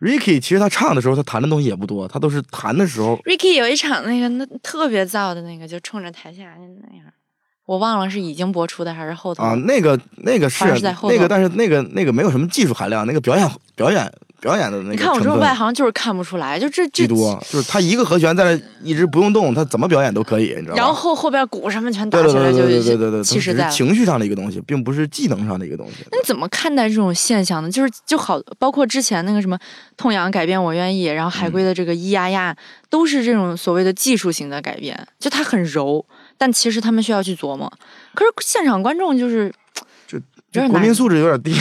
[0.00, 3.16] ？Ricky 其实他唱的时候，他弹的东西也不多，他都是弹的时候。
[3.18, 7.06] Ricky 有一场那个那特别燥的那个，就冲着台下那样，
[7.72, 9.54] 我忘了是已经播出的还是后头啊？
[9.64, 10.62] 那个那个是
[11.04, 14.12] 那个，但是那个那个没有什么技术含量，那个表演表演。
[14.42, 20.78] 表演的那个，你看我这种外行就是看不出来，就这这多，就是他一个和弦在那一直不用动，他怎么表演都可以，你知道吗？
[20.78, 26.04] 然后后后边鼓什么全打起来，就对对对对，气势在，情绪上的一个东西，并不是技能上的一个东西。
[26.10, 27.70] 那你怎么看待这种现象呢？
[27.70, 29.56] 就是就好，包括之前那个什么
[29.96, 32.56] 痛痒改变我愿意，然后海龟的这个咿呀呀，
[32.90, 36.04] 都是这种所谓的技术型的改变，就它很柔，
[36.42, 37.72] 但其实他们需要去琢磨。
[38.14, 39.54] 可是现场观众就是。
[40.68, 41.54] 国民素质有点低，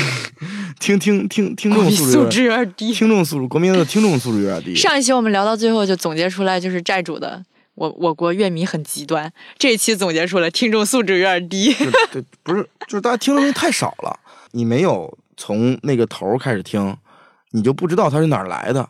[0.77, 4.73] 听听听听众素质有点低，听众素质国民的听众素质有点低。
[4.81, 7.41] 上一期我们聊到最后就总结出来，就是债主的
[7.75, 9.31] 我我国乐迷很极端。
[9.57, 11.73] 这一期总结出来，听众素质有点低。
[12.11, 14.19] 对，不是，就是大家听的东西太少了。
[14.51, 16.97] 你没有从那个头开始听，
[17.51, 18.89] 你就不知道它是哪儿来的。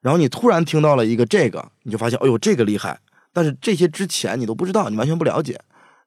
[0.00, 3.00] 然后你突然听到了一个这个，你就发现，哎呦，这个厉害。
[3.32, 5.58] 但是这些之前你都不知道，你完全不了解。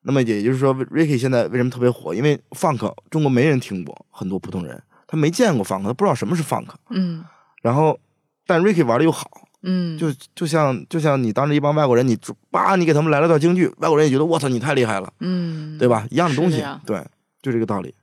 [0.01, 2.13] 那么也就是说，Ricky 现在为什么特别火？
[2.13, 6.67] 因为 Funk 中国没人听过，很多普通人他没见过 Funk，他不知道什么是 Funk。
[6.89, 7.23] 嗯。
[7.61, 7.97] 然后，
[8.45, 9.47] 但 Ricky 玩的又好。
[9.61, 9.97] 嗯。
[9.97, 12.17] 就就像就像你当着一帮外国人，你
[12.51, 15.13] 叭你给他们来了段京剧，外国人也觉得我操你太厉害了。
[15.21, 15.77] 嗯。
[15.77, 16.05] 对吧？
[16.11, 16.61] 一样的东西。
[16.85, 17.01] 对，
[17.41, 17.95] 就这个道理。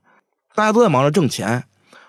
[0.54, 1.62] 大家都在忙着挣钱，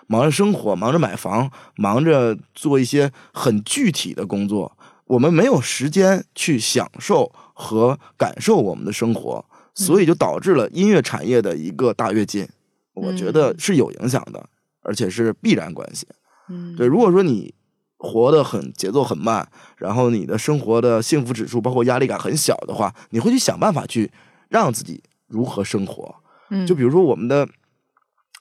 [0.06, 4.74] 忙着生活，忙着买房，忙着做一些很具体的工作。
[5.12, 9.44] 我们没有时间去享受和感受我们的生活。
[9.74, 12.46] 所以就导致了音乐产业的一个大跃进，
[12.92, 14.46] 我觉得是有影响的，
[14.82, 16.06] 而且是必然关系。
[16.50, 17.54] 嗯，对，如果说你
[17.96, 19.48] 活得很节奏很慢，
[19.78, 24.12] 然后你的生活的幸福指数包括压力感很小的话，你会去想办法去
[24.50, 26.16] 让自己如何生活。
[26.50, 27.48] 嗯，就比如说我们的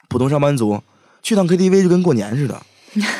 [0.09, 0.83] 普通上班族
[1.23, 2.61] 去趟 KTV 就跟过年似的，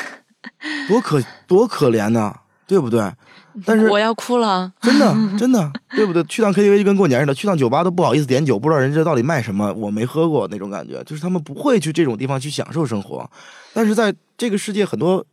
[0.86, 3.02] 多可多可怜呐，对不对？
[3.66, 6.22] 但是我要哭了，真的 真的，对不对？
[6.24, 13.30] 去趟 KTV 就跟过年似的，去趟酒吧都不好意思点酒，不知道人家到底卖什么，我没喝过那种感觉，就是他们不会去这种地方去享受生活。
[13.74, 15.24] 但是在这个世界很多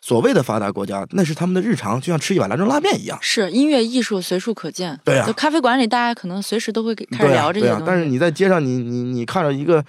[0.00, 3.18] 所谓的发达国家，那是他们的日常，就像吃一碗兰州拉面一样。
[3.20, 5.26] 是音乐艺术随处可见，对呀。
[5.26, 7.84] 就咖啡馆里，大家可能随时都会开始聊这些东西。
[7.84, 9.84] 但是你在街上，你你你看着一个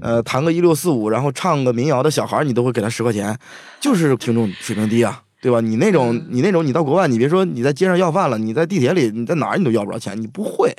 [0.00, 3.36] 呃弹个一六四五，然后唱个民谣的小孩，你都会给他十块钱，
[3.80, 5.22] 就是听众水平低啊。
[5.40, 5.60] 对吧？
[5.60, 10.74] 你那种，你那种，你到国外，你别说你在街上要饭了，你在地铁里，你在哪儿你都要不着钱，你不会。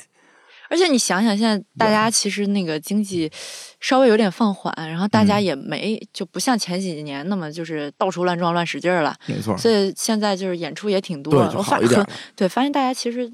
[0.69, 3.31] 而且你想想，现在大家其实那个经济
[3.79, 9.15] 稍微有点放缓，然后大家也没就不像前几年那么就是到处乱撞乱使劲儿了。
[9.25, 9.57] 没错。
[9.57, 12.05] 所以现在就是演出也挺多，我好一点。
[12.35, 13.31] 对，发现大家其实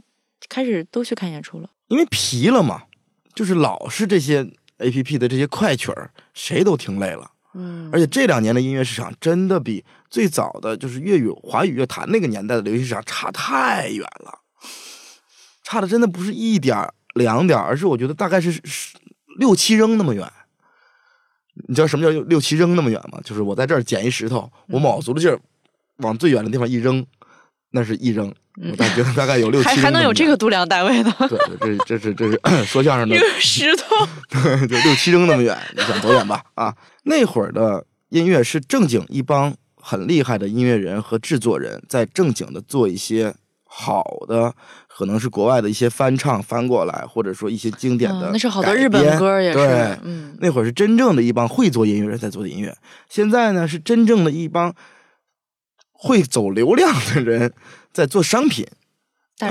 [0.47, 2.84] 开始都去看演出了，因为疲了嘛，
[3.34, 4.47] 就是老是这些
[4.78, 7.32] A P P 的这些快曲儿，谁都听累了。
[7.53, 7.89] 嗯。
[7.91, 9.84] 而且这两年的音乐市场真的比。
[10.16, 14.39] 最早的就是粤语华语乐坛那个年代的流行市场差太远了，
[15.61, 18.61] 差的真的不是一点两点，而是我觉得大概是
[19.38, 20.26] 六七扔那么远。
[21.68, 23.20] 你知道什么叫六七扔那么远吗？
[23.26, 25.38] 就是我在这儿捡一石头，我卯足了劲儿
[25.97, 27.05] 往最远的地方一扔，
[27.72, 28.34] 那是一扔。
[28.72, 31.13] 我大觉得大概有六七，还还能有这个度量单位呢？
[31.28, 36.41] 对，这这是这是说相声的石头，对，就六七扔那么远，你想多远吧？
[36.53, 39.53] 啊，那会儿的音乐是正经一帮
[39.88, 43.33] 很厉害的音乐人和制作人在正经的做一些
[43.65, 44.53] 好的，
[44.88, 52.75] 可能是国外的一些翻唱翻过来，或者说一些经典的，那是好多日本歌也是，嗯，那会儿是真正的一帮会做音乐人在做的音乐，
[53.07, 54.73] 现在呢是真正的一帮
[55.91, 57.53] 会走流量的人。
[57.95, 58.67] 在做商品，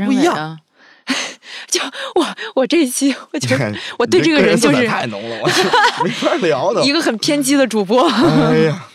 [0.05, 0.59] 不一样。
[1.67, 1.81] 就
[2.15, 2.27] 我
[2.57, 6.85] 我这一期，我觉得我对这个人就是太浓了，我没法聊的。
[6.85, 8.07] 一个很偏激的主播。
[8.07, 8.87] 哎呀，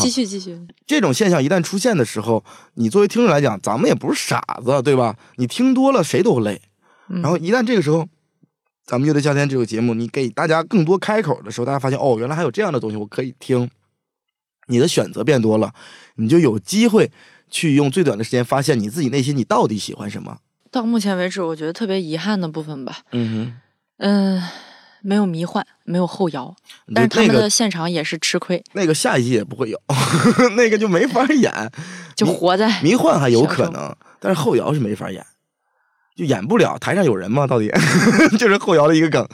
[0.00, 0.58] 继续继续。
[0.86, 2.44] 这种现象一旦出现的时候，
[2.74, 5.16] 你作为听众来讲，咱们也不是傻子，对吧？
[5.36, 6.60] 你听多了谁都累。
[7.08, 8.06] 然后一旦这个时候，
[8.84, 13.70] 咱们乐队夏天这个节目，你给大家更多开口的时候，大家发现哦，原来还有这样的东西我可以听。
[14.68, 15.72] 你的选择变多了，
[16.16, 17.10] 你就有机会。
[17.52, 20.38] 去用最短的时间发现你自己内心你到底喜欢什么？
[20.70, 22.98] 到目前为止，我觉得特别遗憾的部分吧。
[23.10, 23.60] 嗯哼，
[23.98, 24.42] 嗯，
[25.02, 26.54] 没有迷幻，没有后摇，
[26.94, 28.62] 但是他们的现场也是吃亏。
[28.72, 29.78] 那个下一季也不会有，
[30.56, 31.52] 那个就没法演，
[32.14, 35.24] 就活在迷幻还有可能，但是后摇是没法演，
[36.16, 36.76] 就演不了。
[36.78, 37.46] 台上有人吗？
[37.46, 37.70] 到底
[38.38, 39.26] 就是后摇的一个梗。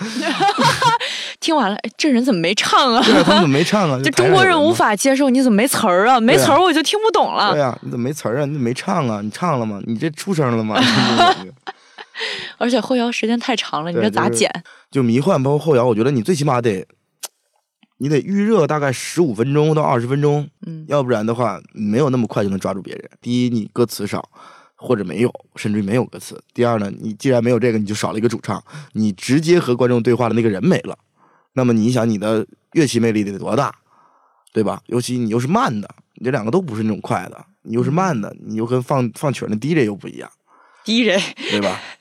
[1.38, 3.02] 听完了，这人怎么没唱啊？
[3.24, 4.00] 他怎么没唱啊？
[4.02, 6.18] 就中国人无法接受，你怎么没词儿啊？
[6.18, 7.52] 没词儿我就听不懂了。
[7.52, 8.46] 对呀，你怎么没词儿啊？
[8.46, 9.20] 你怎么没唱啊？
[9.22, 9.80] 你唱了吗？
[9.86, 10.80] 你这出声了吗？
[12.58, 14.50] 而且后摇时间太长了，你这咋剪？
[14.90, 16.86] 就迷幻包括后摇，我觉得你最起码得，
[17.98, 23.10] 你得预热大概十五分钟到二十分钟，嗯，要不然的话没有那么快就能抓住别人。
[23.20, 24.28] 第一，你歌词少
[24.74, 26.40] 或者没有，甚至于没有歌词。
[26.52, 28.62] 第二呢，你既然没有这个，你就少了一个主唱，
[28.92, 30.98] 你直接和观众对话的那个人没了。
[31.54, 33.74] 那么你想，你的乐器魅力得多大，
[34.52, 34.82] 对吧？
[34.86, 40.30] 尤其你又是慢的，你这两个都不是那种快的，你又是慢的，你又跟放放曲儿那 DJ 又不一样
[40.84, 41.18] ，DJ
[41.50, 41.80] 对吧？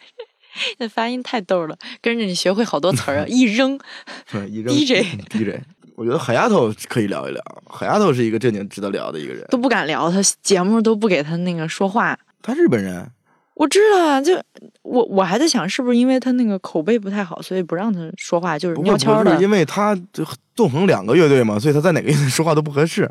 [0.77, 3.25] 那发音太逗了，跟着你学会好多词儿啊！
[3.29, 3.79] 一扔，
[4.49, 5.59] 一扔 DJ DJ，
[5.95, 13.09] 我觉得海丫头可以聊一聊，海丫头是一个正经值得聊的一个人，都不敢聊他节目都不给他那个说话，他日本人。
[13.55, 14.33] 我知道啊，就
[14.81, 19.41] 我我还在想，是不是因为他那个口碑不太好，所以不让他说话，就是悄悄的。
[19.41, 20.25] 因为他就
[20.57, 23.09] 纵横两个乐队嘛，所以他在哪个乐队说话都不合适。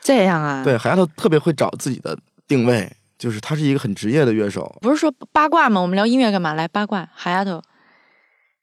[0.00, 0.64] 这样啊？
[0.64, 2.18] 对，海丫头特别会找自己的
[2.48, 2.90] 定位，
[3.24, 4.76] 就是他是一个很职业的乐手。
[4.82, 5.80] 不是说八卦吗？
[5.80, 6.52] 我们聊音乐干嘛？
[6.52, 7.62] 来八卦，海丫头，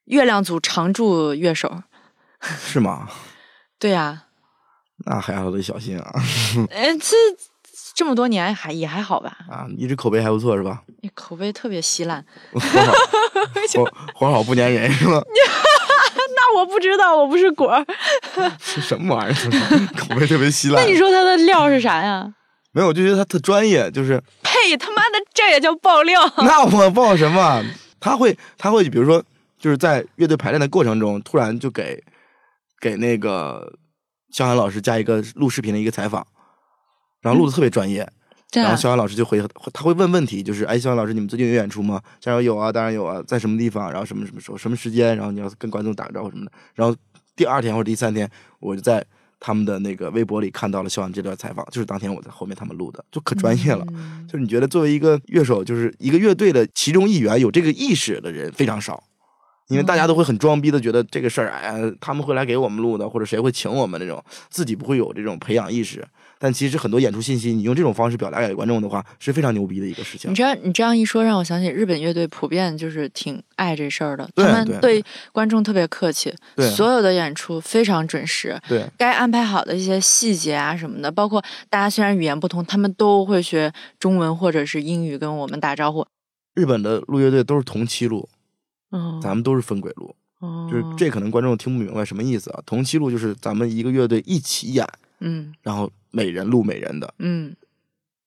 [0.06, 1.82] 月亮组常驻乐手，
[2.40, 3.10] 是吗？
[3.80, 4.26] 对呀。
[5.06, 6.14] 那海丫头得小心啊。
[6.70, 7.16] 哎，这。
[7.94, 9.38] 这么多年还也还好吧？
[9.50, 10.82] 啊，一直口碑还不错是吧？
[11.02, 13.86] 你口碑特别稀烂，活
[14.16, 15.22] 活好不粘人是吗？
[16.36, 17.86] 那我不知道，我不是果儿。
[18.60, 19.88] 是什么玩意儿？
[19.98, 20.82] 口碑特别稀烂。
[20.84, 22.34] 那你说他的料是啥呀？
[22.72, 24.22] 没有，我就觉得他特专业，就是。
[24.44, 24.78] 呸！
[24.78, 26.22] 他妈的，这也叫爆料？
[26.38, 27.64] 那我爆什么？
[28.00, 29.24] 他会，他会，比如说，
[29.58, 32.02] 就是在乐队排练的过程中，突然就给
[32.80, 33.74] 给那个
[34.32, 36.26] 肖寒老师加一个录视频的一个采访。
[37.22, 38.08] 然后录的特别专业，
[38.52, 39.40] 然后肖阳老师就回，
[39.72, 42.02] 他会问问题，就是哎，肖阳老师，你们最近有演出吗？
[42.20, 43.92] 加油有啊，当然有啊，在什么地方？
[43.92, 45.16] 然后什么什么时候、什么时间？
[45.16, 46.52] 然后你要跟观众打个招呼什么的。
[46.74, 46.96] 然后
[47.36, 48.28] 第二天或者第三天，
[48.60, 49.06] 我就在
[49.44, 53.84] 他们的那个微博里看到了肖阳这段采访，就是当天我在后面他们录的，就可专业了。
[54.28, 59.04] 就是你觉得作为一个乐手，就是一个乐队的其中一员，有这个意识的人非常少，
[59.68, 66.08] 因为大家都会很装逼的觉得这个事儿，哎，他们会来给我们录的，或者谁会请我们那种，自己不会有这种培养意识。
[66.44, 70.32] 但其实很多演出信息，你用这种方式表达给观众的话，是非常牛逼的一个事情。
[70.32, 76.34] 你这样你这样一说，让我想起日本乐队普遍就是挺爱这事儿的，他们对观众特别客气，
[76.76, 81.40] 所有的演出非常准时，对该安排好的一些细节啊什么的，包括
[81.70, 86.04] 大家虽然语言不通，他们都会学中文或者是英语跟我们打招呼。
[86.56, 88.28] 日本的录乐队都是同期录，
[88.92, 90.16] 嗯，咱们都是分轨录，
[90.70, 92.60] 就是这可能观众听不明白什么意思啊？
[92.66, 94.86] 同期录就是咱们一个乐队一起演，
[95.22, 95.90] 嗯，然后。
[96.14, 97.56] 每人录每人的，嗯，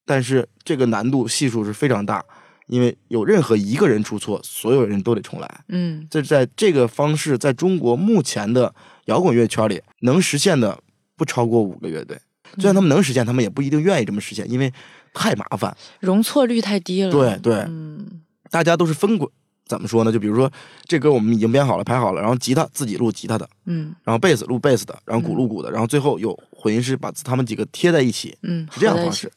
[0.07, 2.24] 但是这个难度系数是非常大，
[2.66, 8.74] 因为有任何一个人出错，所有人都得重来，嗯，这在这个方式在中国目前的
[9.05, 10.80] 摇滚乐圈里能实现的
[11.14, 12.18] 不超过五个乐队，
[12.55, 14.72] 虽然他们能实现，他们也不一定愿意这么实现，因为
[15.12, 19.28] 太麻烦，容错率太低了，对对，嗯，大家都是分轨。
[19.67, 20.12] 怎么说呢？
[20.12, 20.51] 就比如说，
[20.85, 29.33] 这歌我们已经编好了、排好了，然后吉他自己录吉他的，嗯，然后贝斯录贝斯的，然后鼓录鼓的，然后最后有混音师把他们几个贴在一起，嗯，是这样的方式。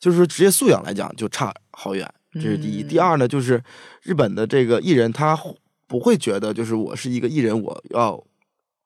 [0.00, 2.82] 就是说职业素养来讲就差好远，这是第一。
[2.82, 3.62] 第二呢，就是
[4.02, 5.38] 日本的这个艺人他
[5.86, 8.22] 不会觉得就是我是一个艺人，我要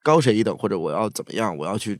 [0.03, 1.97] 高谁一等，或者我要怎么样，我要去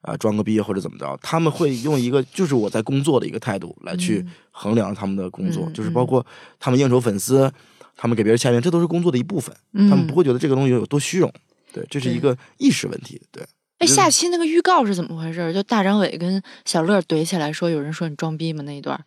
[0.00, 6.26] 啊装个逼或者怎么着，他们会用一个就是我在工作的一个态度来去衡量他们的工作，就是包括
[6.58, 7.48] 他们应酬粉丝，
[7.96, 11.32] 他们给别人签名，这都是工作的一部分，他们不会觉得这个东西有多虚荣，
[11.72, 13.44] 对，这是一个意识问题，对。
[13.78, 15.52] 哎，下期那个预告是怎么回事？
[15.52, 18.62] 就大张伟跟小乐怼起来，说有人说你装逼吗？
[18.62, 18.98] 那一段，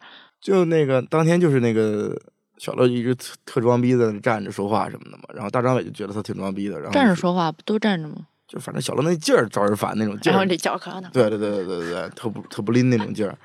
[0.42, 2.20] 就那个当天就是那个
[2.58, 8.28] 小乐一直特特装逼在那站着说话什么的嘛，然后大张伟就觉得他挺装逼的，然后站着说话不都站着吗？
[8.48, 13.36] 就反正小乐那劲儿招人烦那种劲儿，然后这脚可能对对对对对对对，特不特不拎那种劲儿。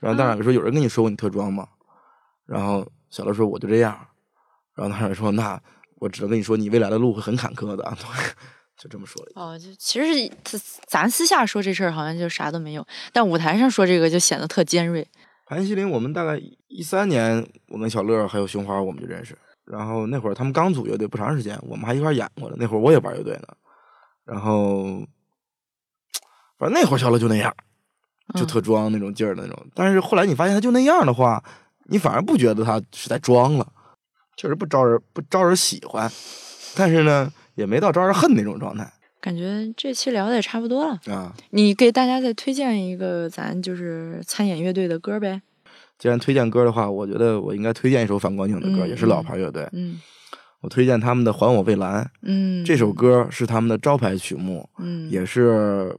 [0.00, 1.66] 然后大张伟说：“有人跟你说过你特装吗？”
[2.46, 3.96] 然后小乐说：“我就这样。”
[4.74, 5.60] 然后大张伟说：“那
[5.96, 7.84] 我只能跟你说，你未来的路会很坎坷的。
[8.80, 15.06] ”就这么说了哦，就其实他咱私下说这事儿好像就啥都没有，但舞台上说这个就显得特尖锐。
[15.46, 22.56] 盘西林，我们大概一三年，我跟小乐还有熊花我们就认识，然后那会儿他们刚组乐队不长时间，我们还一块演过呢。
[22.58, 23.48] 那会儿我也玩乐队呢，
[24.24, 24.84] 然后
[26.58, 27.54] 反正那会儿小乐就那样，
[28.34, 29.66] 就特装那种劲儿的那种。
[29.74, 31.44] 但是后来你发现他就那样的话，
[31.90, 33.72] 你反而不觉得他是在装了，
[34.40, 36.10] 确实不招人不招人喜欢。
[36.74, 37.30] 但是呢。
[37.56, 41.34] 也没到招人恨那种状态，感觉这期聊的也差不多了啊！
[41.50, 45.42] 你给大家再推荐一个咱就是参演乐队的歌呗。
[45.98, 49.68] 既然推荐歌的话，我觉得我应该推荐一首反光镜的歌，也是老牌乐队。
[49.72, 50.00] 嗯，
[50.62, 52.02] 我推荐他们的《还我蔚蓝》。
[52.22, 54.66] 嗯，这首歌是他们的招牌曲目。
[54.78, 55.94] 嗯，也是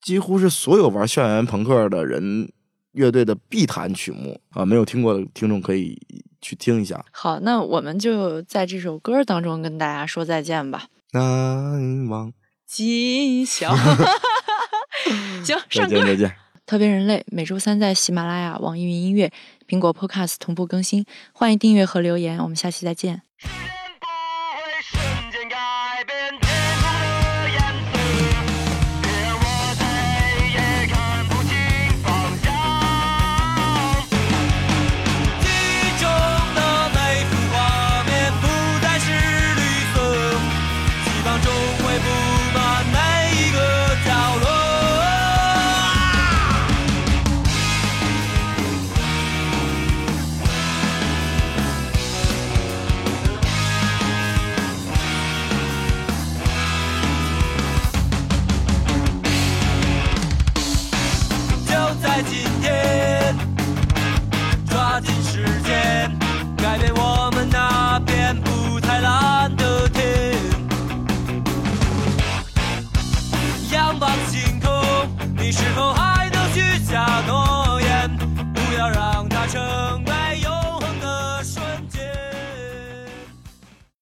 [0.00, 2.50] 几乎是所有玩校园朋克的人
[2.92, 4.64] 乐队的必弹曲目啊！
[4.64, 6.00] 没有听过的听众可以。
[6.40, 7.04] 去听一下。
[7.12, 10.86] 好，那我们就在这首歌当中跟大家说再见吧。
[11.12, 12.32] 难忘
[12.66, 13.74] 今宵。
[15.44, 15.96] 行，上歌。
[15.96, 16.36] 再见，再见。
[16.66, 19.32] 特别人类每周三在喜马拉雅、网易云音乐、
[19.66, 22.38] 苹果 Podcast 同步更新，欢迎订阅和留言。
[22.38, 23.22] 我们下期再见。